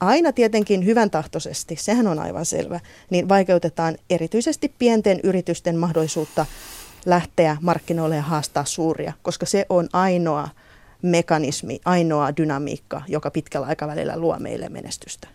aina 0.01 0.33
tietenkin 0.33 0.85
hyvän 0.85 1.11
tahtoisesti, 1.11 1.77
sehän 1.77 2.07
on 2.07 2.19
aivan 2.19 2.47
selvä, 2.47 2.81
niin 3.11 3.29
vaikeutetaan 3.29 3.97
erityisesti 4.11 4.75
pienten 4.79 5.21
yritysten 5.23 5.77
mahdollisuutta 5.77 6.47
lähteä 7.07 7.57
markkinoille 7.61 8.17
ja 8.17 8.23
haastaa 8.23 8.65
suuria, 8.65 9.13
koska 9.23 9.47
se 9.47 9.67
on 9.69 9.89
ainoa 9.93 10.49
mekanismi, 11.03 11.81
ainoa 11.85 12.37
dynamiikka, 12.37 13.03
joka 13.09 13.31
pitkällä 13.31 13.67
aikavälillä 13.67 14.17
luo 14.17 14.39
meille 14.39 14.69
menestystä. 14.69 15.29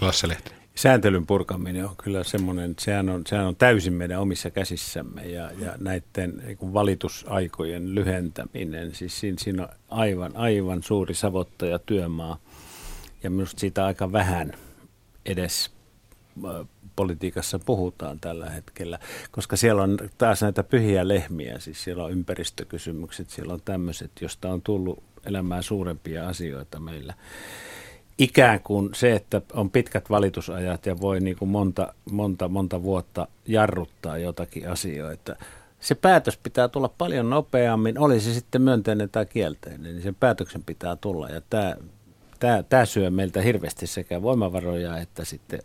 Lasse 0.00 0.28
Lehti. 0.28 0.59
Sääntelyn 0.74 1.26
purkaminen 1.26 1.84
on 1.84 1.96
kyllä 2.04 2.24
semmoinen, 2.24 2.74
sehän 2.78 3.08
on, 3.08 3.22
sehän 3.26 3.46
on 3.46 3.56
täysin 3.56 3.92
meidän 3.92 4.20
omissa 4.20 4.50
käsissämme 4.50 5.22
ja, 5.22 5.50
ja 5.58 5.74
näiden 5.80 6.42
niin 6.46 6.72
valitusaikojen 6.74 7.94
lyhentäminen, 7.94 8.94
siis 8.94 9.20
siinä, 9.20 9.36
siinä 9.40 9.62
on 9.62 9.68
aivan, 9.88 10.36
aivan 10.36 10.82
suuri 10.82 11.14
savottaja 11.14 11.78
työmaa 11.78 12.38
ja 13.22 13.30
minusta 13.30 13.60
siitä 13.60 13.84
aika 13.84 14.12
vähän 14.12 14.52
edes 15.26 15.70
politiikassa 16.96 17.58
puhutaan 17.58 18.20
tällä 18.20 18.50
hetkellä, 18.50 18.98
koska 19.30 19.56
siellä 19.56 19.82
on 19.82 19.98
taas 20.18 20.42
näitä 20.42 20.62
pyhiä 20.62 21.08
lehmiä, 21.08 21.58
siis 21.58 21.84
siellä 21.84 22.04
on 22.04 22.12
ympäristökysymykset, 22.12 23.30
siellä 23.30 23.54
on 23.54 23.62
tämmöiset, 23.64 24.10
josta 24.20 24.52
on 24.52 24.62
tullut 24.62 25.02
elämään 25.26 25.62
suurempia 25.62 26.28
asioita 26.28 26.80
meillä 26.80 27.14
ikään 28.20 28.60
kuin 28.60 28.90
se, 28.94 29.12
että 29.12 29.42
on 29.52 29.70
pitkät 29.70 30.10
valitusajat 30.10 30.86
ja 30.86 31.00
voi 31.00 31.20
niin 31.20 31.36
kuin 31.36 31.48
monta, 31.48 31.94
monta, 32.10 32.48
monta 32.48 32.82
vuotta 32.82 33.28
jarruttaa 33.46 34.18
jotakin 34.18 34.68
asioita, 34.68 35.36
se 35.80 35.94
päätös 35.94 36.38
pitää 36.42 36.68
tulla 36.68 36.88
paljon 36.98 37.30
nopeammin, 37.30 37.98
oli 37.98 38.20
se 38.20 38.34
sitten 38.34 38.62
myönteinen 38.62 39.10
tai 39.10 39.26
kielteinen, 39.26 39.82
niin 39.82 40.02
sen 40.02 40.14
päätöksen 40.14 40.62
pitää 40.62 40.96
tulla. 40.96 41.28
Ja 41.28 41.40
tämä, 41.50 41.74
tämä, 42.38 42.62
tämä 42.62 42.84
syö 42.84 43.10
meiltä 43.10 43.42
hirveästi 43.42 43.86
sekä 43.86 44.22
voimavaroja 44.22 44.98
että 44.98 45.24
sitten 45.24 45.60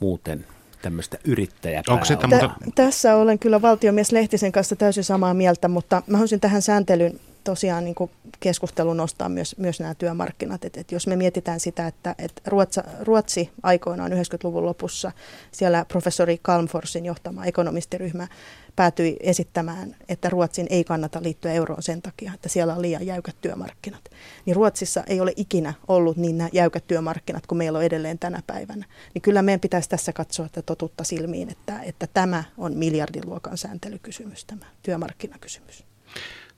muuten 0.00 0.46
tämmöistä 0.82 1.18
yrittäjäpääomaa. 1.24 2.28
Muuta? 2.28 2.50
Tässä 2.74 3.16
olen 3.16 3.38
kyllä 3.38 3.62
valtiomies 3.62 4.12
Lehtisen 4.12 4.52
kanssa 4.52 4.76
täysin 4.76 5.04
samaa 5.04 5.34
mieltä, 5.34 5.68
mutta 5.68 6.02
mä 6.06 6.16
haluaisin 6.16 6.40
tähän 6.40 6.62
sääntelyn 6.62 7.20
tosiaan 7.44 7.84
niin 7.84 7.94
keskustelu 8.40 8.94
nostaa 8.94 9.28
myös, 9.28 9.54
myös 9.58 9.80
nämä 9.80 9.94
työmarkkinat. 9.94 10.64
Et, 10.64 10.76
et 10.76 10.92
jos 10.92 11.06
me 11.06 11.16
mietitään 11.16 11.60
sitä, 11.60 11.86
että 11.86 12.14
et 12.18 12.32
Ruotsa, 12.46 12.84
Ruotsi 13.00 13.50
aikoinaan 13.62 14.12
90-luvun 14.12 14.66
lopussa, 14.66 15.12
siellä 15.52 15.84
professori 15.84 16.38
Kalmforsin 16.42 17.06
johtama 17.06 17.44
ekonomistiryhmä 17.44 18.28
päätyi 18.76 19.16
esittämään, 19.20 19.96
että 20.08 20.28
Ruotsin 20.28 20.66
ei 20.70 20.84
kannata 20.84 21.22
liittyä 21.22 21.52
euroon 21.52 21.82
sen 21.82 22.02
takia, 22.02 22.32
että 22.34 22.48
siellä 22.48 22.74
on 22.74 22.82
liian 22.82 23.06
jäykät 23.06 23.36
työmarkkinat. 23.40 24.04
Niin 24.46 24.56
Ruotsissa 24.56 25.04
ei 25.06 25.20
ole 25.20 25.32
ikinä 25.36 25.74
ollut 25.88 26.16
niin 26.16 26.48
jäykät 26.52 26.86
työmarkkinat 26.86 27.46
kuin 27.46 27.58
meillä 27.58 27.78
on 27.78 27.84
edelleen 27.84 28.18
tänä 28.18 28.42
päivänä. 28.46 28.86
Niin 29.14 29.22
kyllä 29.22 29.42
meidän 29.42 29.60
pitäisi 29.60 29.88
tässä 29.88 30.12
katsoa 30.12 30.46
että 30.46 30.62
totutta 30.62 31.04
silmiin, 31.04 31.50
että, 31.50 31.80
että 31.82 32.06
tämä 32.14 32.44
on 32.58 32.76
miljardiluokan 32.76 33.58
sääntelykysymys, 33.58 34.44
tämä 34.44 34.66
työmarkkinakysymys 34.82 35.84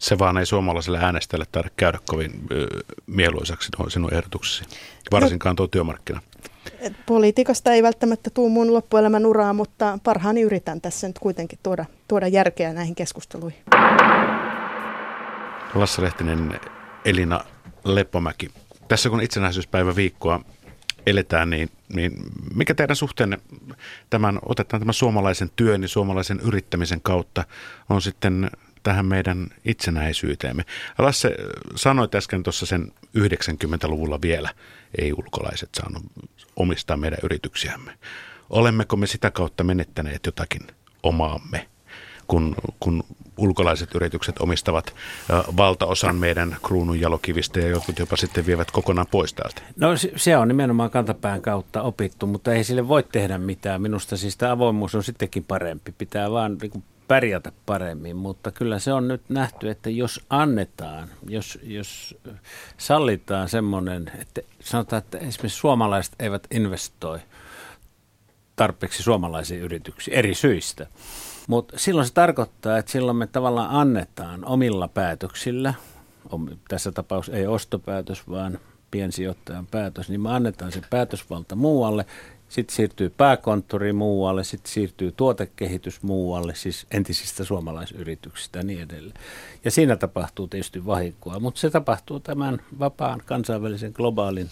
se 0.05 0.19
vaan 0.19 0.39
ei 0.39 0.47
suomalaiselle 0.47 0.99
äänestäjälle 0.99 1.47
taida 1.53 1.69
käydä 1.77 1.99
kovin 2.09 2.33
mieluisaksi 3.07 3.71
sinun 3.89 4.15
ehdotuksesi, 4.15 4.65
varsinkaan 5.13 5.57
tuo 5.57 5.67
työmarkkina. 5.67 6.21
Politiikasta 7.07 7.73
ei 7.73 7.83
välttämättä 7.83 8.31
tuu 8.31 8.49
mun 8.49 8.75
loppuelämän 8.75 9.27
uraa, 9.27 9.53
mutta 9.53 9.99
parhaani 10.05 10.41
yritän 10.41 10.81
tässä 10.81 11.07
nyt 11.07 11.19
kuitenkin 11.19 11.59
tuoda, 11.63 11.85
tuoda 12.09 12.29
järkeä 12.29 12.73
näihin 12.73 12.95
keskusteluihin. 12.95 13.63
Lassa 15.75 16.03
Lehtinen, 16.03 16.61
Elina 17.05 17.41
Leppomäki. 17.85 18.51
Tässä 18.89 19.11
kun 19.11 19.21
itsenäisyyspäivä 19.21 19.97
viikkoa 19.97 20.41
eletään, 21.07 21.51
niin, 21.51 21.71
niin 21.95 22.13
mikä 22.55 22.75
teidän 22.75 22.97
suhteenne 22.97 23.39
tämän, 24.11 24.39
otetaan 24.47 24.81
tämän 24.81 24.95
suomalaisen 24.95 25.51
työn 25.57 25.83
ja 25.83 25.89
suomalaisen 25.89 26.41
yrittämisen 26.41 27.01
kautta 27.01 27.45
on 27.89 28.03
sitten 28.03 28.51
tähän 28.85 29.07
meidän 29.07 29.47
itsenäisyyteemme. 29.65 30.65
Lasse, 30.99 31.35
sanoit 31.77 32.15
äsken 32.15 32.43
tuossa 32.43 32.67
sen 32.67 32.93
90-luvulla 33.19 34.21
vielä 34.23 34.51
ei-ulkolaiset 34.99 35.69
saanut 35.75 36.03
omistaa 36.57 36.97
meidän 36.97 37.19
yrityksiämme. 37.23 37.99
Olemmeko 38.51 38.97
me 38.97 39.07
sitä 39.07 39.31
kautta 39.31 39.65
menettäneet 39.65 40.27
jotakin 40.27 40.61
omaamme, 41.03 41.69
kun, 42.27 42.55
kun 42.81 43.05
ulkolaiset 43.37 43.95
yritykset 43.95 44.39
omistavat 44.39 44.95
valtaosan 45.57 46.17
meidän 46.17 46.57
kruunun 46.63 47.01
jalokivistä 47.01 47.61
ja 47.61 47.69
jotkut 47.69 47.99
jopa 47.99 48.17
sitten 48.17 48.47
vievät 48.47 48.71
kokonaan 48.71 49.07
pois 49.11 49.35
täältä? 49.35 49.63
No 49.77 49.89
se 50.17 50.37
on 50.37 50.49
nimenomaan 50.49 50.91
kantapään 50.91 51.43
kautta 51.43 51.83
opittu, 51.83 52.27
mutta 52.27 52.55
ei 52.55 52.65
sille 52.65 52.89
voi 52.89 53.03
tehdä 53.03 53.39
mitään. 53.39 53.83
Minusta 53.83 54.17
siis 54.17 54.37
tämä 54.37 54.53
avoimuus 54.53 54.95
on 54.95 55.05
sittenkin 55.05 55.45
parempi. 55.45 55.93
Pitää 55.93 56.31
vaan 56.31 56.59
niin 56.63 56.85
pärjätä 57.09 57.53
paremmin, 57.67 58.17
mutta 58.17 58.51
kyllä 58.51 58.79
se 58.79 58.93
on 58.93 59.09
nyt 59.09 59.23
nähty, 59.29 59.71
että 59.71 59.91
jos 59.91 60.21
annetaan, 60.31 61.09
jos, 61.29 61.59
jos 61.63 62.17
sallitaan 62.77 63.49
semmoinen, 63.49 64.11
että 64.19 64.41
sanotaan, 64.61 65.03
että 65.03 65.19
esimerkiksi 65.19 65.59
suomalaiset 65.59 66.15
eivät 66.19 66.47
investoi 66.51 67.19
tarpeeksi 68.57 69.03
suomalaisiin 69.03 69.61
yrityksiin 69.61 70.17
eri 70.17 70.35
syistä, 70.35 70.87
mutta 71.49 71.79
silloin 71.79 72.07
se 72.07 72.13
tarkoittaa, 72.13 72.79
että 72.79 72.93
silloin 72.93 73.17
me 73.17 73.27
tavallaan 73.27 73.71
annetaan 73.71 74.45
omilla 74.45 74.89
päätöksillä, 74.89 75.75
tässä 76.69 76.93
tapauksessa 76.93 77.39
ei 77.39 77.47
ostopäätös, 77.47 78.29
vaan 78.29 78.59
piensijoittajan 78.91 79.67
päätös, 79.67 80.09
niin 80.09 80.21
me 80.21 80.31
annetaan 80.31 80.73
se 80.73 80.81
päätösvalta 80.91 81.57
muualle 81.57 82.07
sitten 82.49 82.77
siirtyy 82.77 83.11
pääkonttori 83.11 83.93
muualle, 83.93 84.45
sitten 84.45 84.73
siirtyy 84.73 85.13
tuotekehitys 85.13 86.03
muualle, 86.03 86.55
siis 86.55 86.87
entisistä 86.91 87.45
suomalaisyrityksistä 87.45 88.59
ja 88.59 88.65
niin 88.65 88.83
edelleen. 88.83 89.21
Ja 89.65 89.71
siinä 89.71 89.97
tapahtuu 89.97 90.49
tietysti 90.49 90.87
vahinkoa, 90.87 91.41
mutta 91.41 91.61
se 91.61 91.71
tapahtuu 91.71 92.21
tämän 92.21 92.61
vapaan 92.79 93.23
kansainvälisen 93.27 93.93
globaalin 93.95 94.51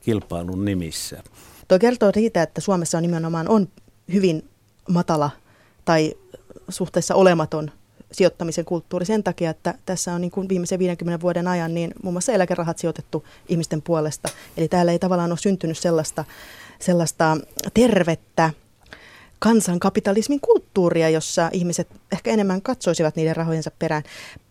kilpailun 0.00 0.64
nimissä. 0.64 1.22
Tuo 1.68 1.78
kertoo 1.78 2.10
siitä, 2.14 2.42
että 2.42 2.60
Suomessa 2.60 2.98
on 2.98 3.02
nimenomaan 3.02 3.48
on 3.48 3.68
hyvin 4.12 4.48
matala 4.88 5.30
tai 5.84 6.14
suhteessa 6.68 7.14
olematon 7.14 7.70
sijoittamisen 8.12 8.64
kulttuuri 8.64 9.06
sen 9.06 9.24
takia, 9.24 9.50
että 9.50 9.74
tässä 9.86 10.14
on 10.14 10.20
niin 10.20 10.30
kuin 10.30 10.48
viimeisen 10.48 10.78
50 10.78 11.20
vuoden 11.20 11.48
ajan 11.48 11.74
niin 11.74 11.94
muun 12.02 12.14
muassa 12.14 12.32
eläkerahat 12.32 12.78
sijoitettu 12.78 13.24
ihmisten 13.48 13.82
puolesta. 13.82 14.28
Eli 14.56 14.68
täällä 14.68 14.92
ei 14.92 14.98
tavallaan 14.98 15.32
ole 15.32 15.38
syntynyt 15.38 15.78
sellaista 15.78 16.24
sellaista 16.78 17.36
tervettä 17.74 18.50
kansankapitalismin 19.38 20.40
kulttuuria, 20.40 21.10
jossa 21.10 21.50
ihmiset 21.52 21.88
ehkä 22.12 22.30
enemmän 22.30 22.62
katsoisivat 22.62 23.16
niiden 23.16 23.36
rahojensa 23.36 23.70
perään. 23.78 24.02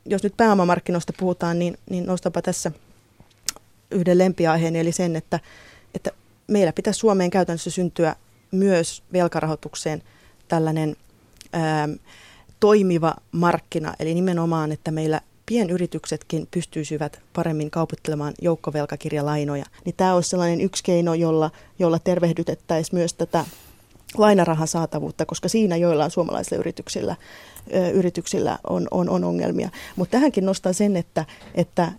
Jos 0.06 0.24
nyt 0.24 0.38
pääomamarkkinoista 0.38 1.14
puhutaan, 1.20 1.60
niin, 1.60 1.78
niin 1.90 2.06
nostapa 2.06 2.42
tässä 2.42 2.72
yhden 3.92 4.18
lempiaiheen, 4.18 4.76
eli 4.76 4.92
sen, 4.92 5.16
että, 5.16 5.40
että 5.96 6.12
meillä 6.48 6.74
pitäisi 6.74 7.00
Suomeen 7.00 7.30
käytännössä 7.30 7.70
syntyä 7.70 8.16
myös 8.52 9.04
velkarahoitukseen 9.14 10.04
tällainen 10.48 10.96
ää, 11.54 11.90
toimiva 12.60 13.16
markkina, 13.32 13.94
eli 14.00 14.14
nimenomaan, 14.14 14.72
että 14.72 14.92
meillä 14.92 15.22
pienyrityksetkin 15.50 16.48
pystyisivät 16.52 17.20
paremmin 17.34 17.72
kaupittelemaan 17.72 18.34
joukkovelkakirjalainoja, 18.42 19.66
niin 19.86 19.96
tämä 19.98 20.14
olisi 20.14 20.30
sellainen 20.30 20.62
yksi 20.62 20.84
keino, 20.84 21.14
jolla, 21.14 21.52
jolla 21.80 22.00
tervehdytettäisiin 22.00 23.00
myös 23.00 23.14
tätä 23.14 23.46
lainarahan 24.18 24.68
saatavuutta, 24.68 25.26
koska 25.26 25.50
siinä 25.50 25.78
joillain 25.78 26.12
suomalaisilla 26.12 26.60
yrityksillä, 26.60 27.16
ö, 27.76 27.90
yrityksillä 27.90 28.60
on, 28.70 28.88
on, 28.92 29.10
on 29.10 29.24
ongelmia. 29.24 29.70
Mutta 29.96 30.12
tähänkin 30.12 30.46
nostan 30.46 30.74
sen, 30.74 30.96
että, 30.96 31.26
että 31.56 31.92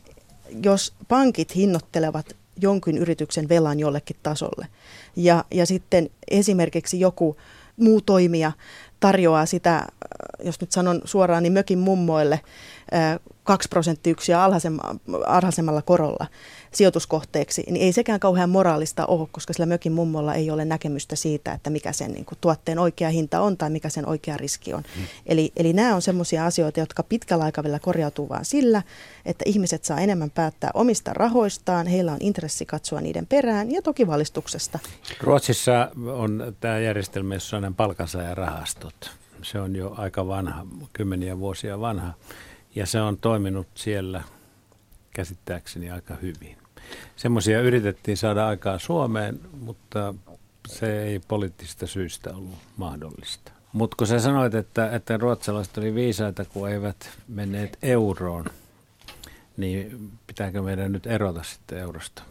jos 0.63 0.93
pankit 1.09 1.55
hinnoittelevat 1.55 2.37
jonkin 2.61 2.99
yrityksen 2.99 3.49
velan 3.49 3.81
jollekin 3.81 4.17
tasolle 4.23 4.67
ja, 5.17 5.45
ja 5.51 5.67
sitten 5.67 6.11
esimerkiksi 6.31 7.01
joku 7.01 7.37
muu 7.77 8.01
toimija 8.01 8.53
tarjoaa 9.01 9.47
sitä, 9.47 9.87
jos 10.45 10.61
nyt 10.61 10.73
sanon 10.73 11.01
suoraan, 11.05 11.43
niin 11.43 11.53
mökin 11.53 11.79
mummoille 11.79 12.41
2 13.45 13.69
prosenttiyksikköä 13.69 14.45
alhaisemmalla 15.27 15.83
korolla 15.83 16.27
sijoituskohteeksi, 16.73 17.65
niin 17.67 17.83
ei 17.83 17.93
sekään 17.93 18.21
kauhean 18.21 18.51
moraalista 18.51 19.07
ole, 19.07 19.29
koska 19.33 19.53
sillä 19.53 19.67
mökin 19.67 19.93
mummolla 19.93 20.35
ei 20.35 20.51
ole 20.51 20.65
näkemystä 20.65 21.17
siitä, 21.17 21.53
että 21.53 21.71
mikä 21.71 21.93
sen 21.93 22.13
niin 22.13 22.25
kuin, 22.25 22.39
tuotteen 22.41 22.79
oikea 22.79 23.11
hinta 23.11 23.41
on 23.41 23.57
tai 23.57 23.71
mikä 23.71 23.89
sen 23.89 24.09
oikea 24.09 24.37
riski 24.37 24.75
on. 24.75 24.83
Mm. 24.97 25.05
Eli, 25.27 25.53
eli 25.57 25.73
nämä 25.73 25.95
on 25.95 26.03
sellaisia 26.03 26.47
asioita, 26.47 26.81
jotka 26.81 27.03
pitkällä 27.03 27.45
aikavälillä 27.45 27.79
korjautuu 27.79 28.29
vain 28.29 28.45
sillä, 28.45 28.83
että 29.27 29.43
ihmiset 29.47 29.85
saa 29.85 30.01
enemmän 30.01 30.31
päättää 30.31 30.71
omista 30.75 31.15
rahoistaan, 31.15 31.87
heillä 31.87 32.13
on 32.13 32.19
intressi 32.21 32.67
katsoa 32.67 33.01
niiden 33.01 33.27
perään 33.27 33.71
ja 33.71 33.83
toki 33.83 34.07
valistuksesta. 34.07 34.79
Ruotsissa 35.21 35.91
on 36.07 36.57
tämä 36.61 36.79
järjestelmä, 36.79 37.35
jossa 37.35 37.57
on 37.57 37.75
palkansaajarahastot. 37.75 39.11
Se 39.43 39.61
on 39.61 39.77
jo 39.77 39.95
aika 39.97 40.27
vanha, 40.27 40.67
kymmeniä 40.93 41.39
vuosia 41.39 41.81
vanha 41.81 42.13
ja 42.75 42.87
se 42.87 43.01
on 43.01 43.17
toiminut 43.17 43.67
siellä 43.75 44.23
käsittääkseni 45.11 45.91
aika 45.91 46.15
hyvin. 46.15 46.57
Semmoisia 47.17 47.61
yritettiin 47.61 48.17
saada 48.17 48.49
aikaa 48.49 48.79
Suomeen, 48.79 49.41
mutta 49.61 50.15
se 50.69 51.03
ei 51.03 51.19
poliittisista 51.19 51.87
syistä 51.87 52.31
ollut 52.35 52.59
mahdollista. 52.77 53.53
Mutta 53.73 53.97
kun 53.97 54.07
sä 54.07 54.19
sanoit, 54.19 54.55
että, 54.55 54.91
että 54.91 55.17
ruotsalaiset 55.17 55.79
oli 55.79 55.95
viisaita, 55.95 56.45
kun 56.45 56.69
eivät 56.69 57.11
menneet 57.29 57.79
euroon, 57.83 58.45
niin 59.57 60.11
pitääkö 60.27 60.63
meidän 60.63 60.93
nyt 60.93 61.07
erota 61.07 61.43
sitten 61.43 61.79
eurosta? 61.79 62.23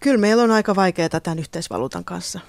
Kyllä 0.00 0.18
meillä 0.18 0.42
on 0.42 0.50
aika 0.50 0.76
vaikeaa 0.76 1.20
tämän 1.20 1.38
yhteisvaluutan 1.38 2.04
kanssa. 2.04 2.40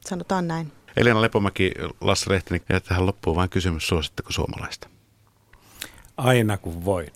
Sanotaan 0.00 0.48
näin. 0.48 0.72
Elina 0.96 1.22
Lepomäki, 1.22 1.72
Lasse 2.00 2.30
Lehtinen, 2.30 2.60
ja 2.68 2.80
tähän 2.80 3.06
loppuu 3.06 3.36
vain 3.36 3.50
kysymys, 3.50 3.88
suositteko 3.88 4.32
suomalaista? 4.32 4.88
Aina 6.16 6.56
kun 6.58 6.84
voin. 6.84 7.08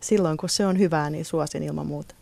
Silloin 0.00 0.36
kun 0.36 0.48
se 0.48 0.66
on 0.66 0.78
hyvää, 0.78 1.10
niin 1.10 1.24
suosin 1.24 1.62
ilman 1.62 1.86
muuta. 1.86 2.14